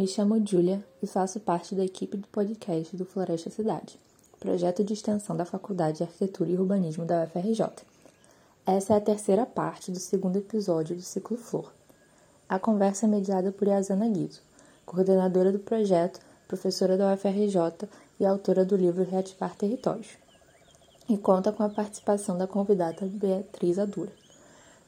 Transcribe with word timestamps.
Me 0.00 0.06
chamo 0.06 0.42
Julia 0.46 0.82
e 1.02 1.06
faço 1.06 1.38
parte 1.40 1.74
da 1.74 1.84
equipe 1.84 2.16
do 2.16 2.26
podcast 2.28 2.96
do 2.96 3.04
Floresta 3.04 3.50
Cidade, 3.50 4.00
projeto 4.38 4.82
de 4.82 4.94
extensão 4.94 5.36
da 5.36 5.44
Faculdade 5.44 5.98
de 5.98 6.04
Arquitetura 6.04 6.48
e 6.48 6.56
Urbanismo 6.56 7.04
da 7.04 7.22
UFRJ. 7.22 7.66
Essa 8.64 8.94
é 8.94 8.96
a 8.96 9.00
terceira 9.02 9.44
parte 9.44 9.90
do 9.90 9.98
segundo 9.98 10.38
episódio 10.38 10.96
do 10.96 11.02
ciclo 11.02 11.36
Flor. 11.36 11.70
A 12.48 12.58
conversa 12.58 13.04
é 13.04 13.10
mediada 13.10 13.52
por 13.52 13.68
Yazana 13.68 14.08
Guizo, 14.08 14.40
coordenadora 14.86 15.52
do 15.52 15.58
projeto, 15.58 16.18
professora 16.48 16.96
da 16.96 17.12
UFRJ 17.12 17.86
e 18.18 18.24
autora 18.24 18.64
do 18.64 18.76
livro 18.76 19.04
Reativar 19.04 19.54
Territórios, 19.54 20.16
e 21.10 21.18
conta 21.18 21.52
com 21.52 21.62
a 21.62 21.68
participação 21.68 22.38
da 22.38 22.46
convidada 22.46 23.04
Beatriz 23.04 23.78
Adura, 23.78 24.12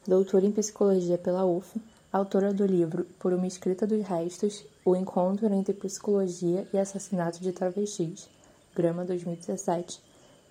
doutora 0.07 0.47
em 0.47 0.51
psicologia 0.51 1.19
pela 1.19 1.45
UF, 1.45 1.79
autora 2.11 2.51
do 2.51 2.65
livro 2.65 3.05
Por 3.19 3.31
uma 3.31 3.45
Escrita 3.45 3.85
dos 3.85 4.01
Restos 4.01 4.72
o 4.85 4.95
encontro 4.95 5.53
entre 5.53 5.73
psicologia 5.73 6.67
e 6.73 6.77
assassinato 6.77 7.41
de 7.41 7.51
travestis, 7.51 8.29
Grama 8.75 9.05
2017, 9.05 10.01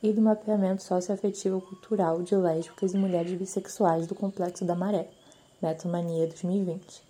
e 0.03 0.13
do 0.13 0.21
mapeamento 0.21 0.83
socioafetivo 0.83 1.61
cultural 1.61 2.23
de 2.23 2.35
lésbicas 2.35 2.93
e 2.93 2.97
mulheres 2.97 3.33
bissexuais 3.35 4.07
do 4.07 4.15
Complexo 4.15 4.65
da 4.65 4.75
Maré, 4.75 5.09
Metomania 5.61 6.27
2020. 6.27 7.03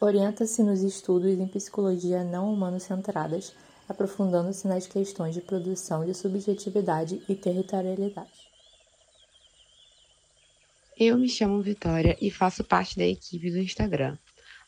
Orienta-se 0.00 0.62
nos 0.62 0.82
estudos 0.82 1.38
em 1.38 1.46
psicologia 1.46 2.22
não 2.22 2.52
humano-centradas, 2.52 3.52
aprofundando-se 3.88 4.68
nas 4.68 4.86
questões 4.86 5.34
de 5.34 5.40
produção 5.40 6.04
de 6.04 6.14
subjetividade 6.14 7.22
e 7.28 7.34
territorialidade. 7.34 8.50
Eu 10.96 11.18
me 11.18 11.28
chamo 11.28 11.62
Vitória 11.62 12.16
e 12.20 12.30
faço 12.30 12.62
parte 12.62 12.96
da 12.96 13.04
equipe 13.04 13.50
do 13.50 13.58
Instagram, 13.58 14.16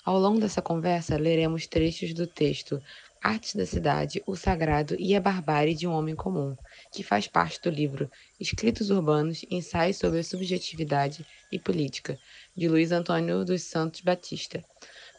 ao 0.05 0.19
longo 0.19 0.41
dessa 0.41 0.61
conversa, 0.61 1.17
leremos 1.17 1.67
trechos 1.67 2.12
do 2.12 2.27
texto 2.27 2.83
Artes 3.22 3.55
da 3.55 3.64
Cidade, 3.64 4.20
o 4.27 4.34
Sagrado 4.34 4.97
e 4.98 5.14
a 5.14 5.20
Barbárie 5.20 5.77
de 5.77 5.86
um 5.86 5.92
Homem 5.92 6.17
Comum, 6.17 6.56
que 6.92 7.05
faz 7.05 7.28
parte 7.28 7.61
do 7.62 7.70
livro 7.70 8.11
Escritos 8.41 8.91
Urbanos, 8.91 9.44
Ensaios 9.48 9.98
sobre 9.98 10.25
Subjetividade 10.25 11.25
e 11.53 11.59
Política, 11.59 12.19
de 12.56 12.69
Luiz 12.69 12.91
Antônio 12.91 13.44
dos 13.44 13.62
Santos 13.62 14.00
Batista. 14.00 14.64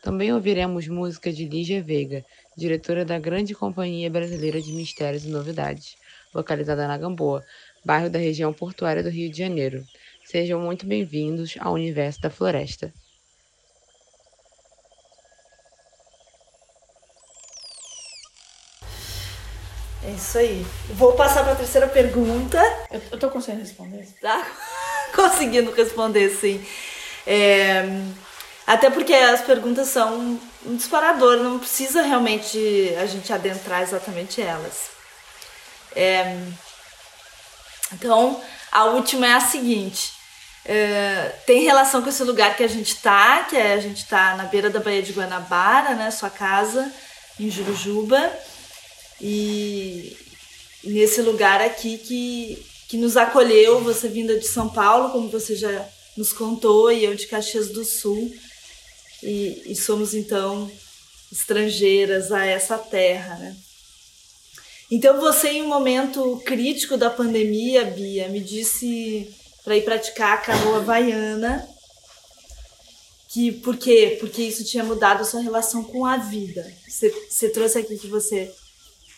Também 0.03 0.33
ouviremos 0.33 0.85
música 0.89 1.31
de 1.31 1.45
Lígia 1.45 1.81
Veiga, 1.81 2.25
diretora 2.57 3.05
da 3.05 3.17
Grande 3.17 3.55
Companhia 3.55 4.09
Brasileira 4.09 4.61
de 4.61 4.73
Mistérios 4.73 5.23
e 5.23 5.29
Novidades, 5.29 5.95
localizada 6.33 6.85
na 6.85 6.97
Gamboa, 6.97 7.41
bairro 7.85 8.09
da 8.09 8.19
região 8.19 8.51
portuária 8.51 9.01
do 9.01 9.09
Rio 9.09 9.31
de 9.31 9.37
Janeiro. 9.37 9.85
Sejam 10.25 10.59
muito 10.59 10.85
bem-vindos 10.85 11.55
ao 11.57 11.73
Universo 11.73 12.19
da 12.19 12.29
Floresta. 12.29 12.93
É 20.05 20.17
isso 20.33 20.37
aí. 20.39 20.65
Vou 20.89 21.13
passar 21.13 21.43
para 21.43 21.53
a 21.53 21.57
terceira 21.57 21.87
pergunta. 21.87 22.59
Eu, 22.89 23.01
eu 23.11 23.19
tô 23.19 23.29
conseguindo 23.29 23.61
responder. 23.61 24.07
Tá 24.19 24.45
conseguindo 25.15 25.71
responder, 25.71 26.29
sim. 26.29 26.65
É, 27.27 27.83
até 28.65 28.89
porque 28.89 29.13
as 29.13 29.41
perguntas 29.41 29.89
são 29.89 30.39
um 30.65 30.75
disparador, 30.75 31.37
não 31.37 31.59
precisa 31.59 32.01
realmente 32.01 32.57
a 32.99 33.05
gente 33.05 33.31
adentrar 33.31 33.83
exatamente 33.83 34.41
elas. 34.41 34.89
É, 35.95 36.35
então, 37.91 38.41
a 38.71 38.85
última 38.85 39.27
é 39.27 39.33
a 39.33 39.39
seguinte. 39.39 40.13
É, 40.65 41.35
tem 41.45 41.63
relação 41.63 42.01
com 42.01 42.09
esse 42.09 42.23
lugar 42.23 42.55
que 42.55 42.63
a 42.63 42.69
gente 42.69 42.95
tá, 42.95 43.45
que 43.47 43.55
é 43.55 43.73
a 43.73 43.79
gente 43.79 44.07
tá 44.07 44.35
na 44.35 44.45
beira 44.45 44.69
da 44.69 44.79
Baía 44.79 45.03
de 45.03 45.13
Guanabara, 45.13 45.93
né? 45.93 46.09
Sua 46.09 46.29
casa, 46.31 46.91
em 47.39 47.51
Jurujuba. 47.51 48.31
E 49.21 50.22
nesse 50.83 51.21
lugar 51.21 51.61
aqui 51.61 51.97
que, 51.97 52.65
que 52.89 52.97
nos 52.97 53.15
acolheu, 53.17 53.81
você 53.81 54.07
vinda 54.07 54.37
de 54.37 54.47
São 54.47 54.69
Paulo, 54.69 55.11
como 55.11 55.29
você 55.29 55.55
já 55.55 55.87
nos 56.17 56.33
contou, 56.33 56.91
e 56.91 57.03
eu 57.03 57.15
de 57.15 57.27
Caxias 57.27 57.69
do 57.69 57.83
Sul. 57.83 58.31
E, 59.21 59.63
e 59.67 59.75
somos 59.75 60.13
então 60.13 60.69
estrangeiras 61.31 62.31
a 62.31 62.45
essa 62.45 62.77
terra, 62.77 63.35
né? 63.37 63.55
Então 64.91 65.19
você 65.19 65.49
em 65.49 65.63
um 65.63 65.67
momento 65.67 66.39
crítico 66.45 66.97
da 66.97 67.09
pandemia, 67.09 67.85
Bia, 67.85 68.27
me 68.29 68.39
disse 68.39 69.33
para 69.63 69.77
ir 69.77 69.83
praticar 69.83 70.33
a 70.33 70.41
canoa 70.41 70.77
havaiana. 70.77 71.67
Que, 73.29 73.51
por 73.51 73.75
quê? 73.77 74.17
Porque 74.19 74.43
isso 74.43 74.63
tinha 74.63 74.83
mudado 74.83 75.21
a 75.21 75.25
sua 75.25 75.41
relação 75.41 75.83
com 75.83 76.05
a 76.05 76.17
vida. 76.17 76.71
Você, 76.87 77.09
você 77.27 77.49
trouxe 77.49 77.79
aqui 77.79 77.97
que 77.97 78.07
você 78.07 78.53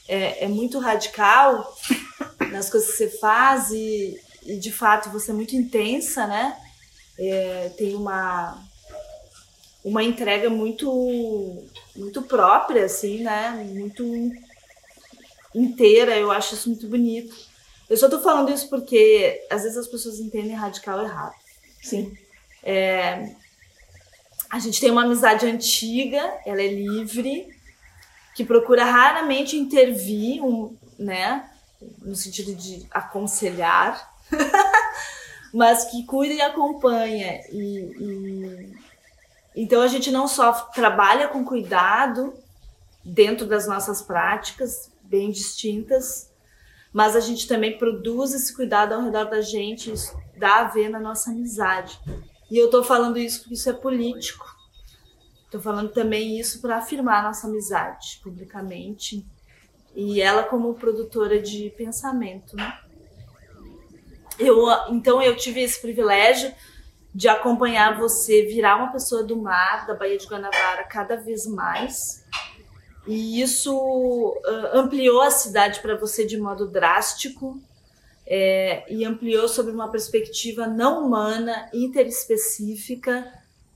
é, 0.07 0.45
é 0.45 0.47
muito 0.47 0.79
radical 0.79 1.75
nas 2.51 2.69
coisas 2.69 2.91
que 2.91 2.97
você 2.97 3.09
faz 3.09 3.71
e, 3.71 4.19
e, 4.43 4.57
de 4.57 4.71
fato 4.71 5.09
você 5.09 5.31
é 5.31 5.33
muito 5.33 5.55
intensa, 5.55 6.27
né? 6.27 6.57
É, 7.17 7.69
tem 7.77 7.95
uma 7.95 8.61
uma 9.83 10.03
entrega 10.03 10.49
muito 10.49 11.63
muito 11.95 12.21
própria 12.23 12.85
assim, 12.85 13.23
né? 13.23 13.51
Muito 13.73 14.03
inteira. 15.53 16.17
Eu 16.17 16.31
acho 16.31 16.55
isso 16.55 16.69
muito 16.69 16.87
bonito. 16.87 17.35
Eu 17.89 17.97
só 17.97 18.09
tô 18.09 18.19
falando 18.21 18.51
isso 18.51 18.69
porque 18.69 19.45
às 19.49 19.63
vezes 19.63 19.77
as 19.77 19.87
pessoas 19.87 20.19
entendem 20.19 20.55
radical 20.55 21.01
errado. 21.03 21.35
Sim. 21.81 22.17
É, 22.63 23.35
a 24.49 24.59
gente 24.59 24.81
tem 24.81 24.89
uma 24.89 25.03
amizade 25.03 25.45
antiga, 25.45 26.39
ela 26.45 26.61
é 26.61 26.67
livre, 26.67 27.54
que 28.35 28.43
procura 28.43 28.83
raramente 28.83 29.55
intervir, 29.55 30.43
um, 30.43 30.75
né, 30.99 31.49
no 32.01 32.15
sentido 32.15 32.53
de 32.53 32.85
aconselhar, 32.91 34.13
mas 35.53 35.85
que 35.85 36.05
cuida 36.05 36.33
e 36.33 36.41
acompanha. 36.41 37.41
E, 37.49 37.95
e, 37.97 38.75
então 39.55 39.81
a 39.81 39.87
gente 39.87 40.11
não 40.11 40.27
só 40.27 40.51
trabalha 40.51 41.29
com 41.29 41.45
cuidado 41.45 42.33
dentro 43.03 43.47
das 43.47 43.65
nossas 43.65 44.01
práticas 44.01 44.91
bem 45.01 45.31
distintas, 45.31 46.29
mas 46.91 47.15
a 47.15 47.21
gente 47.21 47.47
também 47.47 47.77
produz 47.77 48.33
esse 48.33 48.53
cuidado 48.53 48.93
ao 48.93 49.01
redor 49.01 49.25
da 49.25 49.39
gente, 49.39 49.93
isso 49.93 50.17
dá 50.37 50.57
a 50.57 50.63
ver 50.65 50.89
na 50.89 50.99
nossa 50.99 51.31
amizade. 51.31 51.97
E 52.51 52.57
eu 52.57 52.65
estou 52.65 52.83
falando 52.83 53.17
isso 53.17 53.39
porque 53.39 53.53
isso 53.53 53.69
é 53.69 53.73
político 53.73 54.54
Estou 55.55 55.71
falando 55.71 55.93
também 55.93 56.37
isso 56.37 56.59
para 56.59 56.75
afirmar 56.75 57.23
nossa 57.23 57.47
amizade 57.47 58.19
publicamente 58.21 59.25
e 59.95 60.21
ela 60.21 60.43
como 60.43 60.73
produtora 60.73 61.41
de 61.41 61.69
pensamento, 61.77 62.57
né? 62.57 62.77
Eu, 64.37 64.67
então 64.89 65.21
eu 65.21 65.33
tive 65.37 65.61
esse 65.61 65.81
privilégio 65.81 66.53
de 67.13 67.29
acompanhar 67.29 67.97
você 67.97 68.45
virar 68.45 68.75
uma 68.75 68.91
pessoa 68.91 69.23
do 69.23 69.37
mar, 69.37 69.87
da 69.87 69.93
Baía 69.93 70.17
de 70.17 70.27
Guanabara, 70.27 70.83
cada 70.83 71.15
vez 71.15 71.47
mais. 71.47 72.25
E 73.07 73.41
isso 73.41 73.73
uh, 73.73 74.77
ampliou 74.77 75.21
a 75.21 75.31
cidade 75.31 75.79
para 75.79 75.95
você 75.95 76.25
de 76.25 76.37
modo 76.37 76.67
drástico 76.67 77.61
é, 78.27 78.83
e 78.93 79.05
ampliou 79.05 79.47
sobre 79.47 79.71
uma 79.71 79.89
perspectiva 79.89 80.67
não 80.67 81.05
humana, 81.05 81.69
interespecífica, 81.73 83.25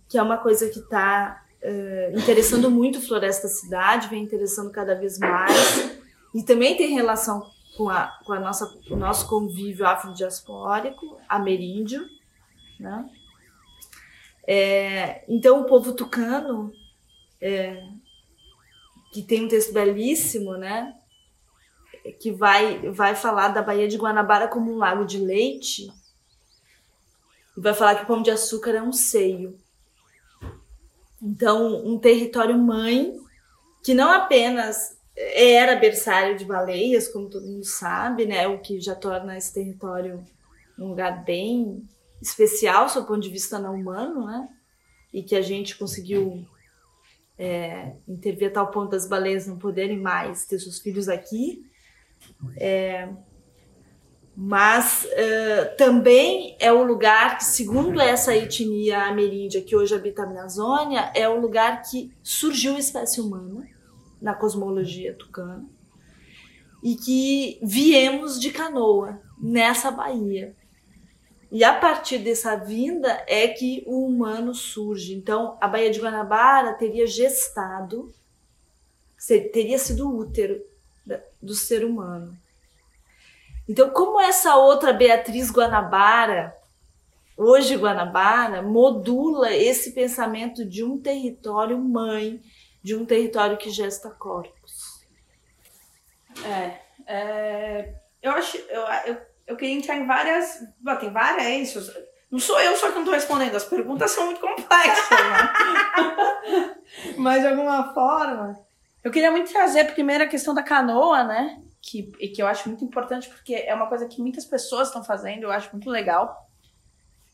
que 0.09 0.17
é 0.17 0.21
uma 0.21 0.39
coisa 0.39 0.67
que 0.67 0.79
está 0.79 1.45
uh, 1.63 2.17
interessando 2.17 2.69
muito 2.69 3.01
Floresta 3.01 3.47
Cidade, 3.47 4.07
vem 4.07 4.23
interessando 4.23 4.71
cada 4.71 4.95
vez 4.95 5.17
mais, 5.19 5.99
e 6.33 6.43
também 6.43 6.77
tem 6.77 6.93
relação 6.93 7.49
com, 7.77 7.89
a, 7.89 8.07
com 8.25 8.33
a 8.33 8.39
nossa, 8.39 8.77
o 8.89 8.95
nosso 8.95 9.27
convívio 9.27 9.85
afrodiaspórico, 9.85 11.19
ameríndio, 11.27 12.05
né? 12.79 13.09
É, 14.45 15.23
então, 15.27 15.61
o 15.61 15.65
povo 15.65 15.93
tucano, 15.93 16.73
é, 17.39 17.83
que 19.13 19.21
tem 19.21 19.45
um 19.45 19.47
texto 19.47 19.71
belíssimo, 19.71 20.57
né? 20.57 20.95
Que 22.19 22.31
vai, 22.31 22.89
vai 22.91 23.15
falar 23.15 23.49
da 23.49 23.61
Baía 23.61 23.87
de 23.87 23.97
Guanabara 23.97 24.47
como 24.47 24.73
um 24.73 24.77
lago 24.77 25.05
de 25.05 25.19
leite, 25.19 25.91
e 27.55 27.61
vai 27.61 27.73
falar 27.73 27.95
que 27.95 28.03
o 28.03 28.07
pão 28.07 28.21
de 28.21 28.31
açúcar 28.31 28.71
é 28.71 28.81
um 28.81 28.91
seio. 28.91 29.57
Então, 31.21 31.85
um 31.85 31.97
território 31.99 32.57
mãe 32.57 33.13
que 33.83 33.93
não 33.93 34.09
apenas 34.11 34.97
era 35.15 35.75
berçário 35.75 36.37
de 36.37 36.45
baleias, 36.45 37.07
como 37.07 37.29
todo 37.29 37.45
mundo 37.45 37.65
sabe, 37.65 38.25
né, 38.25 38.47
o 38.47 38.59
que 38.59 38.79
já 38.79 38.95
torna 38.95 39.37
esse 39.37 39.53
território 39.53 40.23
um 40.77 40.87
lugar 40.87 41.25
bem 41.25 41.85
especial, 42.21 42.87
do 42.87 43.05
ponto 43.05 43.19
de 43.19 43.29
vista 43.29 43.59
não 43.59 43.75
humano, 43.75 44.25
né, 44.25 44.47
e 45.13 45.21
que 45.21 45.35
a 45.35 45.41
gente 45.41 45.77
conseguiu 45.77 46.45
é, 47.37 47.93
intervir 48.07 48.49
a 48.49 48.51
tal 48.51 48.71
ponto 48.71 48.91
das 48.91 49.07
baleias 49.07 49.45
não 49.45 49.57
poderem 49.57 49.99
mais 49.99 50.45
ter 50.45 50.59
seus 50.59 50.79
filhos 50.79 51.09
aqui. 51.09 51.65
É, 52.57 53.09
mas 54.41 55.03
uh, 55.03 55.75
também 55.75 56.55
é 56.61 56.71
o 56.71 56.81
lugar 56.81 57.37
que, 57.37 57.43
segundo 57.43 57.99
essa 57.99 58.33
etnia 58.33 59.03
ameríndia 59.03 59.61
que 59.61 59.75
hoje 59.75 59.93
habita 59.93 60.23
a 60.23 60.25
Amazônia, 60.25 61.11
é 61.13 61.27
o 61.27 61.41
lugar 61.41 61.81
que 61.81 62.09
surgiu 62.23 62.77
a 62.77 62.79
espécie 62.79 63.19
humana 63.19 63.67
na 64.21 64.33
cosmologia 64.33 65.13
tucana, 65.13 65.65
e 66.81 66.95
que 66.95 67.59
viemos 67.61 68.39
de 68.39 68.49
canoa 68.49 69.21
nessa 69.37 69.91
baía. 69.91 70.55
E 71.51 71.61
a 71.61 71.77
partir 71.77 72.19
dessa 72.19 72.55
vinda 72.55 73.21
é 73.27 73.45
que 73.49 73.83
o 73.85 74.05
humano 74.05 74.55
surge. 74.55 75.15
Então, 75.15 75.57
a 75.59 75.67
Baía 75.67 75.91
de 75.91 75.99
Guanabara 75.99 76.73
teria 76.75 77.05
gestado, 77.05 78.13
teria 79.51 79.77
sido 79.77 80.07
o 80.07 80.17
útero 80.17 80.63
do 81.41 81.53
ser 81.53 81.83
humano. 81.83 82.37
Então, 83.69 83.91
como 83.91 84.19
essa 84.19 84.55
outra 84.55 84.91
Beatriz 84.91 85.51
Guanabara, 85.51 86.57
hoje 87.37 87.75
Guanabara, 87.75 88.63
modula 88.63 89.53
esse 89.53 89.91
pensamento 89.91 90.65
de 90.65 90.83
um 90.83 90.99
território 90.99 91.77
mãe, 91.77 92.41
de 92.81 92.95
um 92.95 93.05
território 93.05 93.57
que 93.57 93.69
gesta 93.69 94.09
corpos? 94.09 95.05
É, 96.43 96.79
é 97.05 97.93
eu 98.23 98.31
acho, 98.31 98.57
eu, 98.57 98.81
eu, 99.05 99.17
eu 99.45 99.55
queria 99.55 99.75
entrar 99.75 99.97
em 99.97 100.07
várias, 100.07 100.61
tem 100.99 101.13
várias, 101.13 101.93
não 102.31 102.39
sou 102.39 102.59
eu 102.59 102.75
só 102.75 102.87
que 102.87 102.93
não 102.93 103.01
estou 103.01 103.13
respondendo, 103.13 103.55
as 103.55 103.65
perguntas 103.65 104.09
são 104.09 104.25
muito 104.25 104.41
complexas, 104.41 105.09
né? 105.11 106.75
Mas 107.17 107.41
de 107.43 107.49
alguma 107.49 107.93
forma, 107.93 108.59
eu 109.03 109.11
queria 109.11 109.29
muito 109.29 109.51
trazer 109.51 109.93
primeiro 109.93 110.23
a 110.23 110.27
questão 110.27 110.55
da 110.55 110.63
canoa, 110.63 111.23
né? 111.23 111.61
Que, 111.81 112.03
que 112.03 112.41
eu 112.41 112.47
acho 112.47 112.67
muito 112.67 112.83
importante 112.83 113.29
porque 113.29 113.55
é 113.55 113.73
uma 113.73 113.87
coisa 113.87 114.07
que 114.07 114.21
muitas 114.21 114.45
pessoas 114.45 114.89
estão 114.89 115.03
fazendo, 115.03 115.43
eu 115.43 115.51
acho 115.51 115.69
muito 115.71 115.89
legal. 115.89 116.47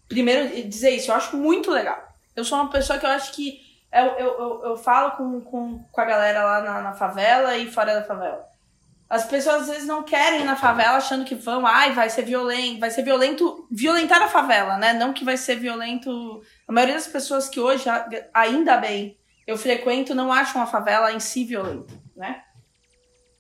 Primeiro, 0.08 0.68
dizer 0.68 0.92
isso, 0.92 1.12
eu 1.12 1.16
acho 1.16 1.36
muito 1.36 1.72
legal. 1.72 2.02
Eu 2.36 2.44
sou 2.44 2.60
uma 2.60 2.70
pessoa 2.70 3.00
que 3.00 3.06
eu 3.06 3.10
acho 3.10 3.32
que 3.34 3.60
eu, 3.92 4.06
eu, 4.06 4.40
eu, 4.40 4.62
eu 4.66 4.78
falo 4.78 5.12
com, 5.12 5.42
com, 5.42 5.80
com 5.92 6.02
a 6.02 6.06
galera 6.06 6.44
lá 6.44 6.62
na, 6.62 6.82
na 6.82 6.94
favela 6.94 7.58
e 7.58 7.72
fora 7.72 7.96
da 7.96 8.04
favela. 8.04 8.46
As 9.10 9.26
pessoas 9.26 9.62
às 9.62 9.68
vezes 9.68 9.88
não 9.88 10.04
querem 10.04 10.42
ir 10.42 10.46
na 10.46 10.56
favela 10.56 10.98
achando 10.98 11.24
que 11.26 11.36
vão, 11.36 11.66
ai, 11.66 11.94
vai 11.94 12.10
ser 12.10 12.24
violento, 12.24 12.80
vai 12.80 12.90
ser 12.90 13.04
violento, 13.04 13.68
violentar 13.72 14.22
a 14.22 14.28
favela, 14.28 14.78
né? 14.78 14.94
Não 14.94 15.14
que 15.14 15.24
vai 15.24 15.38
ser 15.38 15.56
violento. 15.56 16.42
A 16.68 16.72
maioria 16.72 16.96
das 16.96 17.08
pessoas 17.08 17.48
que 17.48 17.60
hoje, 17.60 17.86
ainda 18.34 18.78
bem, 18.78 19.18
eu 19.46 19.58
frequento 19.58 20.16
não 20.16 20.34
acham 20.34 20.62
a 20.62 20.66
favela 20.66 21.14
em 21.14 21.20
si 21.20 21.46
violenta, 21.46 21.94
né? 22.16 22.44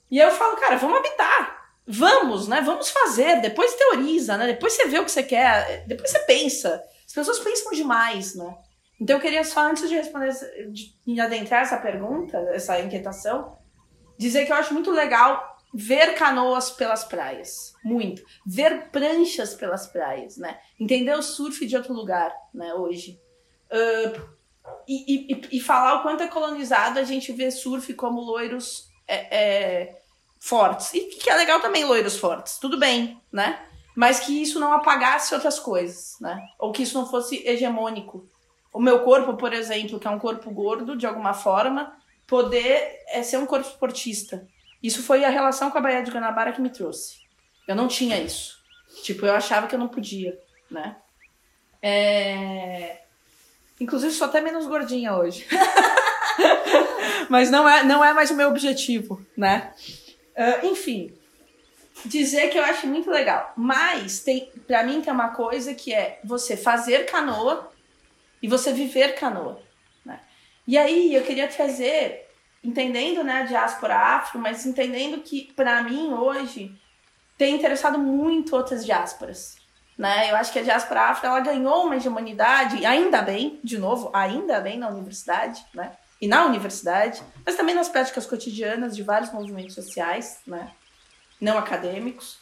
E 0.09 0.17
eu 0.17 0.31
falo, 0.31 0.57
cara, 0.57 0.77
vamos 0.77 0.97
habitar. 0.97 1.65
Vamos, 1.87 2.47
né? 2.47 2.61
Vamos 2.61 2.89
fazer. 2.89 3.41
Depois 3.41 3.75
teoriza, 3.75 4.37
né? 4.37 4.47
Depois 4.47 4.73
você 4.73 4.87
vê 4.87 4.99
o 4.99 5.05
que 5.05 5.11
você 5.11 5.23
quer. 5.23 5.85
Depois 5.87 6.09
você 6.09 6.19
pensa. 6.19 6.83
As 7.05 7.13
pessoas 7.13 7.39
pensam 7.39 7.71
demais, 7.71 8.35
né? 8.35 8.55
Então 8.99 9.17
eu 9.17 9.21
queria 9.21 9.43
só, 9.43 9.61
antes 9.61 9.87
de 9.89 9.95
responder, 9.95 10.31
de 10.71 11.19
adentrar 11.19 11.61
essa 11.61 11.77
pergunta, 11.77 12.37
essa 12.53 12.79
inquietação, 12.79 13.57
dizer 14.17 14.45
que 14.45 14.51
eu 14.51 14.55
acho 14.55 14.73
muito 14.73 14.89
legal 14.89 15.55
ver 15.73 16.15
canoas 16.15 16.71
pelas 16.71 17.03
praias. 17.03 17.73
Muito. 17.83 18.23
Ver 18.45 18.89
pranchas 18.89 19.53
pelas 19.53 19.87
praias, 19.87 20.37
né? 20.37 20.57
Entender 20.79 21.13
o 21.13 21.21
surf 21.21 21.65
de 21.65 21.75
outro 21.75 21.93
lugar, 21.93 22.33
né? 22.53 22.73
Hoje. 22.73 23.19
Uh, 23.69 24.35
e, 24.87 25.33
e, 25.33 25.57
e, 25.57 25.59
falar 25.59 25.95
o 25.95 26.01
quanto 26.01 26.23
é 26.23 26.27
colonizado 26.27 26.97
a 26.97 27.03
gente 27.03 27.31
vê 27.33 27.51
surf 27.51 27.93
como 27.93 28.21
loiros 28.21 28.84
é, 29.07 29.37
é, 29.37 30.01
fortes. 30.39 30.93
E 30.93 31.01
que 31.01 31.29
é 31.29 31.35
legal 31.35 31.59
também 31.59 31.85
loiros 31.85 32.17
fortes, 32.17 32.57
tudo 32.57 32.77
bem, 32.77 33.21
né? 33.31 33.59
Mas 33.95 34.19
que 34.19 34.41
isso 34.41 34.59
não 34.59 34.73
apagasse 34.73 35.33
outras 35.33 35.57
coisas, 35.57 36.17
né? 36.19 36.39
Ou 36.59 36.71
que 36.71 36.83
isso 36.83 36.97
não 36.97 37.07
fosse 37.07 37.41
hegemônico. 37.47 38.29
O 38.73 38.79
meu 38.79 38.99
corpo, 39.03 39.35
por 39.35 39.53
exemplo, 39.53 39.99
que 39.99 40.07
é 40.07 40.11
um 40.11 40.19
corpo 40.19 40.51
gordo, 40.51 40.97
de 40.97 41.07
alguma 41.07 41.33
forma, 41.33 41.95
poder 42.27 42.99
é, 43.07 43.23
ser 43.23 43.37
um 43.37 43.45
corpo 43.45 43.67
esportista. 43.67 44.45
Isso 44.83 45.01
foi 45.01 45.23
a 45.23 45.29
relação 45.29 45.71
com 45.71 45.77
a 45.77 45.81
Baía 45.81 46.03
de 46.03 46.11
Guanabara 46.11 46.51
que 46.51 46.61
me 46.61 46.69
trouxe. 46.69 47.19
Eu 47.67 47.75
não 47.75 47.87
tinha 47.87 48.19
isso. 48.19 48.59
Tipo, 49.01 49.25
eu 49.25 49.33
achava 49.33 49.67
que 49.67 49.75
eu 49.75 49.79
não 49.79 49.87
podia, 49.87 50.37
né? 50.69 50.97
É... 51.81 53.01
Inclusive, 53.79 54.13
sou 54.13 54.27
até 54.27 54.41
menos 54.41 54.65
gordinha 54.67 55.15
hoje. 55.15 55.45
Mas 57.29 57.49
não 57.49 57.67
é, 57.67 57.83
não 57.83 58.03
é 58.03 58.13
mais 58.13 58.31
o 58.31 58.35
meu 58.35 58.49
objetivo, 58.49 59.25
né? 59.35 59.73
Uh, 60.35 60.67
enfim, 60.67 61.13
dizer 62.03 62.49
que 62.49 62.57
eu 62.57 62.63
acho 62.63 62.87
muito 62.87 63.09
legal. 63.09 63.53
Mas 63.55 64.19
tem, 64.19 64.51
para 64.67 64.83
mim 64.83 65.01
tem 65.01 65.13
uma 65.13 65.29
coisa 65.29 65.73
que 65.73 65.93
é 65.93 66.19
você 66.23 66.57
fazer 66.57 67.05
canoa 67.05 67.71
e 68.41 68.47
você 68.47 68.73
viver 68.73 69.15
canoa. 69.15 69.61
Né? 70.05 70.19
E 70.67 70.77
aí 70.77 71.13
eu 71.13 71.23
queria 71.23 71.47
trazer, 71.47 72.27
entendendo 72.63 73.23
né, 73.23 73.41
a 73.41 73.45
diáspora 73.45 73.97
afro, 73.97 74.39
mas 74.39 74.65
entendendo 74.65 75.21
que 75.21 75.53
para 75.55 75.81
mim 75.83 76.13
hoje 76.13 76.71
tem 77.37 77.55
interessado 77.55 77.97
muito 77.97 78.55
outras 78.55 78.85
diásporas. 78.85 79.55
Né? 79.97 80.29
Eu 80.29 80.35
acho 80.35 80.51
que 80.51 80.59
a 80.59 80.63
diáspora 80.63 81.09
afro 81.09 81.27
ela 81.27 81.39
ganhou 81.39 81.85
uma 81.85 81.95
hegemonidade, 81.95 82.85
ainda 82.85 83.21
bem, 83.21 83.59
de 83.63 83.77
novo, 83.77 84.11
ainda 84.13 84.59
bem 84.59 84.77
na 84.77 84.89
universidade, 84.89 85.65
né? 85.73 85.93
E 86.21 86.27
na 86.27 86.45
universidade, 86.45 87.21
mas 87.45 87.55
também 87.55 87.75
nas 87.75 87.89
práticas 87.89 88.25
cotidianas 88.25 88.95
de 88.95 89.03
vários 89.03 89.31
movimentos 89.31 89.75
sociais, 89.75 90.39
né? 90.47 90.71
Não 91.39 91.57
acadêmicos. 91.57 92.37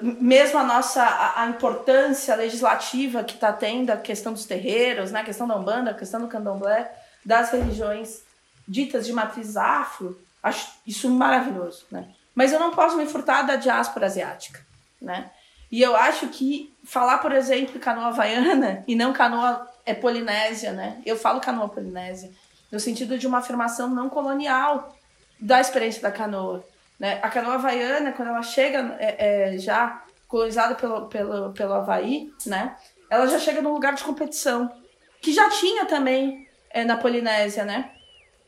Mesmo 0.00 0.58
a 0.58 0.64
nossa 0.64 1.02
a, 1.02 1.42
a 1.42 1.46
importância 1.48 2.34
legislativa 2.36 3.24
que 3.24 3.34
está 3.34 3.52
tendo, 3.52 3.90
a 3.90 3.96
questão 3.96 4.32
dos 4.32 4.44
terreiros, 4.44 5.10
né? 5.10 5.20
a 5.20 5.24
questão 5.24 5.48
da 5.48 5.56
Umbanda, 5.56 5.90
a 5.90 5.94
questão 5.94 6.20
do 6.20 6.28
candomblé, 6.28 6.94
das 7.24 7.50
religiões 7.50 8.22
ditas 8.68 9.06
de 9.06 9.12
matriz 9.12 9.56
afro, 9.56 10.20
acho 10.42 10.70
isso 10.86 11.08
maravilhoso, 11.08 11.86
né? 11.90 12.08
Mas 12.34 12.52
eu 12.52 12.60
não 12.60 12.70
posso 12.70 12.96
me 12.96 13.06
furtar 13.06 13.42
da 13.42 13.56
diáspora 13.56 14.06
asiática, 14.06 14.64
né? 15.00 15.30
E 15.70 15.82
eu 15.82 15.96
acho 15.96 16.28
que 16.28 16.72
falar, 16.84 17.18
por 17.18 17.32
exemplo, 17.32 17.80
canoa 17.80 18.08
havaiana 18.08 18.84
e 18.86 18.94
não 18.94 19.12
canoa 19.12 19.68
é 19.84 19.94
polinésia, 19.94 20.72
né? 20.72 21.00
Eu 21.04 21.16
falo 21.16 21.40
canoa 21.40 21.68
polinésia, 21.68 22.30
no 22.70 22.80
sentido 22.80 23.18
de 23.18 23.26
uma 23.26 23.38
afirmação 23.38 23.88
não 23.88 24.08
colonial 24.08 24.96
da 25.40 25.60
experiência 25.60 26.02
da 26.02 26.10
canoa. 26.10 26.64
Né? 26.98 27.18
A 27.22 27.28
canoa 27.28 27.54
havaiana, 27.54 28.12
quando 28.12 28.28
ela 28.28 28.42
chega 28.42 28.96
é, 28.98 29.54
é, 29.54 29.58
já 29.58 30.02
colonizada 30.26 30.74
pelo, 30.74 31.06
pelo, 31.06 31.52
pelo 31.52 31.74
Havaí, 31.74 32.32
né? 32.46 32.76
ela 33.08 33.26
já 33.26 33.38
chega 33.38 33.62
num 33.62 33.72
lugar 33.72 33.94
de 33.94 34.02
competição, 34.02 34.70
que 35.20 35.32
já 35.32 35.48
tinha 35.50 35.84
também 35.86 36.48
é, 36.70 36.84
na 36.84 36.96
Polinésia, 36.96 37.64
né? 37.64 37.92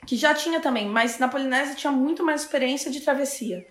Que 0.07 0.17
já 0.17 0.35
tinha 0.35 0.61
também, 0.61 0.87
mas 0.89 1.19
na 1.19 1.29
Polinésia 1.29 1.75
tinha 1.75 1.93
muito 1.93 2.25
mais 2.25 2.43
experiência 2.43 2.91
de 2.91 3.01
travessia. 3.01 3.67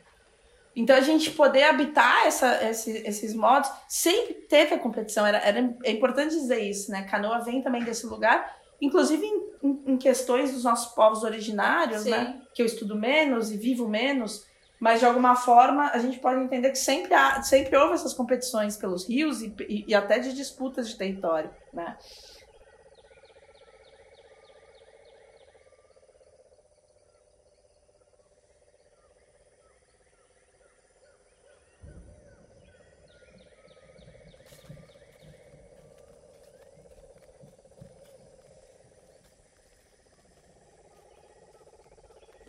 Então 0.76 0.96
a 0.96 1.02
gente 1.02 1.32
poder 1.32 1.64
habitar 1.64 2.28
essa, 2.28 2.64
esse, 2.70 2.92
esses 3.06 3.34
modos 3.34 3.70
sempre 3.88 4.36
teve 4.36 4.76
a 4.76 4.80
competição. 4.80 5.26
Era, 5.26 5.40
era, 5.40 5.76
é 5.84 5.92
importante 5.92 6.36
dizer 6.36 6.60
isso, 6.60 6.92
né? 6.92 7.04
Canoa 7.04 7.40
vem 7.40 7.62
também 7.62 7.84
desse 7.84 8.06
lugar, 8.06 8.56
inclusive 8.80 9.26
em, 9.26 9.47
em 9.64 9.98
questões 9.98 10.54
dos 10.54 10.64
nossos 10.64 10.94
povos 10.94 11.24
originários, 11.24 12.06
né? 12.06 12.18
Sim. 12.18 12.24
né? 12.26 12.42
Que 12.54 12.62
eu 12.62 12.66
estudo 12.66 12.96
menos 12.96 13.52
e 13.52 13.58
vivo 13.58 13.88
menos, 13.88 14.46
mas 14.80 15.00
de 15.00 15.06
alguma 15.06 15.36
forma 15.36 15.90
a 15.90 15.98
gente 15.98 16.20
pode 16.20 16.40
entender 16.42 16.70
que 16.72 16.78
sempre, 16.78 17.14
há, 17.14 17.42
sempre 17.42 17.76
houve 17.76 17.94
essas 17.94 18.14
competições 18.14 18.78
pelos 18.78 19.08
rios 19.08 19.42
e, 19.42 19.54
e, 19.68 19.86
e 19.88 19.96
até 19.96 20.20
de 20.20 20.34
disputas 20.34 20.88
de 20.88 20.96
território, 20.96 21.50
né? 21.74 21.98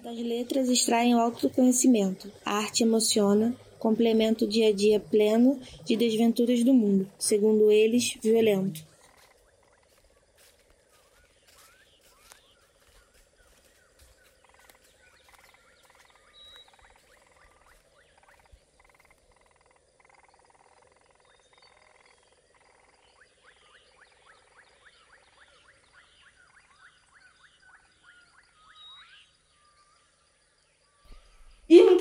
Das 0.09 0.17
letras 0.17 0.71
extraem 0.71 1.15
o 1.15 1.19
autoconhecimento. 1.19 2.33
A 2.43 2.57
arte 2.57 2.83
emociona, 2.83 3.55
complementa 3.79 4.47
o 4.47 4.49
dia 4.49 4.71
a 4.71 4.73
dia 4.73 4.99
pleno 4.99 5.61
de 5.85 5.97
desventuras 5.97 6.65
do 6.65 6.73
mundo, 6.73 7.07
segundo 7.19 7.71
eles, 7.71 8.17
violento. 8.23 8.88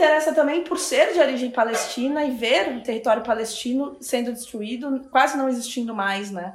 Interessa 0.07 0.33
também 0.33 0.63
por 0.63 0.79
ser 0.79 1.13
de 1.13 1.19
origem 1.19 1.51
palestina 1.51 2.23
e 2.23 2.31
ver 2.31 2.77
o 2.77 2.81
território 2.81 3.23
palestino 3.23 3.97
sendo 3.99 4.31
destruído, 4.31 5.07
quase 5.11 5.37
não 5.37 5.49
existindo 5.49 5.93
mais, 5.93 6.31
né? 6.31 6.53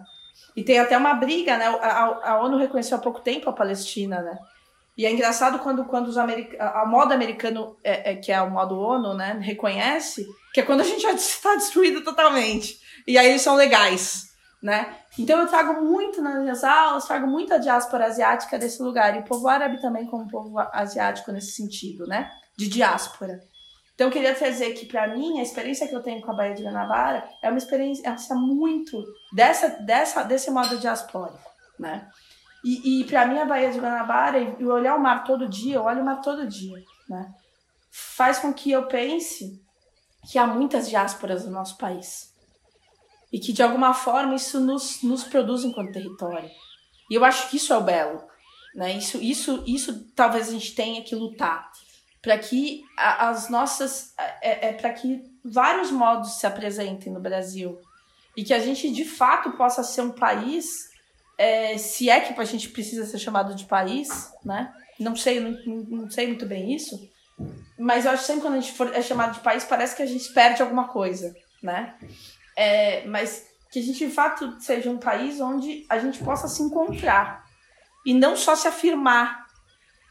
E 0.57 0.65
tem 0.65 0.79
até 0.79 0.97
uma 0.97 1.15
briga, 1.15 1.57
né? 1.59 1.67
A, 1.67 2.33
a, 2.33 2.43
ONU 2.43 2.57
reconheceu 2.57 2.97
há 2.97 3.01
pouco 3.01 3.21
tempo 3.21 3.49
a 3.49 3.53
Palestina, 3.53 4.23
né? 4.23 4.39
E 4.97 5.07
é 5.07 5.11
engraçado 5.11 5.59
quando, 5.59 5.85
quando 5.85 6.09
os 6.09 6.19
americ... 6.19 6.57
a 6.59 6.85
moda 6.87 7.15
americano, 7.15 7.77
é, 7.85 8.13
é, 8.13 8.17
que 8.17 8.33
é 8.33 8.41
o 8.43 8.51
modo 8.51 8.79
ONU, 8.79 9.15
né, 9.15 9.39
reconhece, 9.41 10.27
que 10.53 10.61
é 10.61 10.63
quando 10.63 10.81
a 10.81 10.85
gente 10.85 11.01
já 11.03 11.13
está 11.13 11.55
destruído 11.55 12.03
totalmente. 12.03 12.79
E 13.07 13.17
aí 13.17 13.29
eles 13.29 13.43
são 13.43 13.55
legais, 13.55 14.35
né? 14.63 14.95
Então 15.19 15.41
eu 15.41 15.47
trago 15.47 15.83
muito 15.83 16.21
nas 16.21 16.39
minhas 16.41 16.65
aulas, 16.65 17.07
trago 17.07 17.27
muito 17.27 17.53
a 17.53 17.59
diáspora 17.59 18.07
asiática 18.07 18.59
desse 18.59 18.83
lugar. 18.83 19.17
E 19.17 19.21
o 19.21 19.25
povo 19.25 19.49
árabe 19.49 19.81
também 19.81 20.07
como 20.07 20.29
povo 20.29 20.59
asiático 20.59 21.33
nesse 21.33 21.53
sentido, 21.53 22.07
né? 22.07 22.31
De 22.57 22.69
diáspora. 22.69 23.41
Então 23.95 24.07
eu 24.07 24.13
queria 24.13 24.35
trazer 24.35 24.73
que 24.73 24.87
para 24.87 25.09
mim 25.09 25.39
a 25.39 25.43
experiência 25.43 25.87
que 25.87 25.95
eu 25.95 26.03
tenho 26.03 26.21
com 26.21 26.33
a 26.33 26.35
Baía 26.35 26.55
de 26.55 26.63
Guanabara 26.63 27.29
é 27.43 27.49
uma 27.49 27.59
experiência 27.59 28.35
muito 28.35 29.05
dessa, 29.33 29.69
dessa 29.69 30.23
desse 30.23 30.51
modo 30.51 30.79
diaspórico, 30.79 31.51
né? 31.79 32.09
E, 32.65 33.01
e 33.01 33.05
para 33.05 33.27
mim 33.27 33.39
a 33.39 33.45
Baía 33.45 33.71
de 33.71 33.79
Guanabara 33.79 34.39
e 34.39 34.65
olhar 34.65 34.97
o 34.97 35.01
mar 35.01 35.25
todo 35.25 35.49
dia, 35.49 35.77
eu 35.77 35.83
olho 35.83 36.01
o 36.01 36.05
mar 36.05 36.21
todo 36.21 36.47
dia, 36.47 36.83
né? 37.09 37.33
Faz 37.91 38.39
com 38.39 38.53
que 38.53 38.71
eu 38.71 38.87
pense 38.87 39.61
que 40.31 40.39
há 40.39 40.47
muitas 40.47 40.89
diásporas 40.89 41.45
no 41.45 41.53
nosso 41.53 41.77
país 41.77 42.33
e 43.33 43.39
que 43.39 43.53
de 43.53 43.63
alguma 43.63 43.93
forma 43.93 44.35
isso 44.35 44.61
nos, 44.61 45.03
nos 45.03 45.25
produz 45.25 45.65
enquanto 45.65 45.93
território. 45.93 46.51
E 47.11 47.15
eu 47.15 47.25
acho 47.25 47.51
que 47.51 47.57
isso 47.57 47.73
é 47.73 47.77
o 47.77 47.83
belo, 47.83 48.23
né? 48.75 48.97
Isso, 48.97 49.19
isso, 49.19 49.63
isso 49.67 50.11
talvez 50.15 50.49
a 50.49 50.53
gente 50.53 50.75
tenha 50.75 51.03
que 51.03 51.15
lutar 51.15 51.71
para 52.23 52.39
que 52.39 52.85
as 52.97 53.49
nossas 53.49 54.15
é, 54.41 54.69
é 54.69 54.73
para 54.73 54.93
que 54.93 55.25
vários 55.45 55.91
modos 55.91 56.39
se 56.39 56.47
apresentem 56.47 57.13
no 57.13 57.21
Brasil. 57.21 57.81
E 58.37 58.45
que 58.45 58.55
a 58.55 58.61
gente 58.61 58.91
de 58.91 59.05
fato 59.05 59.51
possa 59.53 59.83
ser 59.83 60.01
um 60.01 60.13
país 60.13 60.91
é, 61.37 61.77
se 61.77 62.09
é 62.09 62.21
que 62.21 62.41
a 62.41 62.45
gente 62.45 62.69
precisa 62.69 63.05
ser 63.05 63.19
chamado 63.19 63.55
de 63.55 63.65
país 63.65 64.33
né? 64.45 64.73
Não 64.99 65.17
sei 65.17 65.41
não, 65.41 65.59
não 65.67 66.11
sei 66.11 66.29
muito 66.29 66.47
bem 66.47 66.75
isso 66.75 67.11
mas 67.79 68.05
eu 68.05 68.13
acho 68.13 68.21
que 68.21 68.27
sempre 68.27 68.43
quando 68.43 68.55
a 68.55 68.61
gente 68.61 68.73
for 68.73 68.95
é 68.95 69.03
chamado 69.03 69.35
de 69.35 69.41
país 69.41 69.65
parece 69.65 69.97
que 69.97 70.03
a 70.03 70.07
gente 70.07 70.33
perde 70.33 70.63
alguma 70.63 70.89
coisa 70.89 71.35
né? 71.63 71.95
É, 72.57 73.05
mas 73.07 73.47
que 73.71 73.79
a 73.79 73.83
gente 73.83 74.07
de 74.07 74.13
fato 74.13 74.61
seja 74.61 74.91
um 74.91 74.99
país 74.99 75.41
onde 75.41 75.85
a 75.89 75.99
gente 75.99 76.23
possa 76.23 76.47
se 76.49 76.63
encontrar 76.63 77.45
e 78.07 78.15
não 78.15 78.37
só 78.37 78.55
se 78.55 78.69
afirmar 78.69 79.47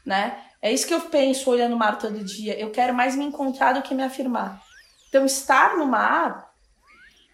né 0.04 0.51
é 0.62 0.72
isso 0.72 0.86
que 0.86 0.94
eu 0.94 1.00
penso 1.00 1.50
olhando 1.50 1.74
o 1.74 1.78
mar 1.78 1.98
todo 1.98 2.24
dia. 2.24 2.56
Eu 2.58 2.70
quero 2.70 2.94
mais 2.94 3.16
me 3.16 3.24
encontrar 3.24 3.72
do 3.72 3.82
que 3.82 3.94
me 3.94 4.02
afirmar. 4.04 4.62
Então, 5.08 5.26
estar 5.26 5.76
no 5.76 5.86
mar 5.86 6.52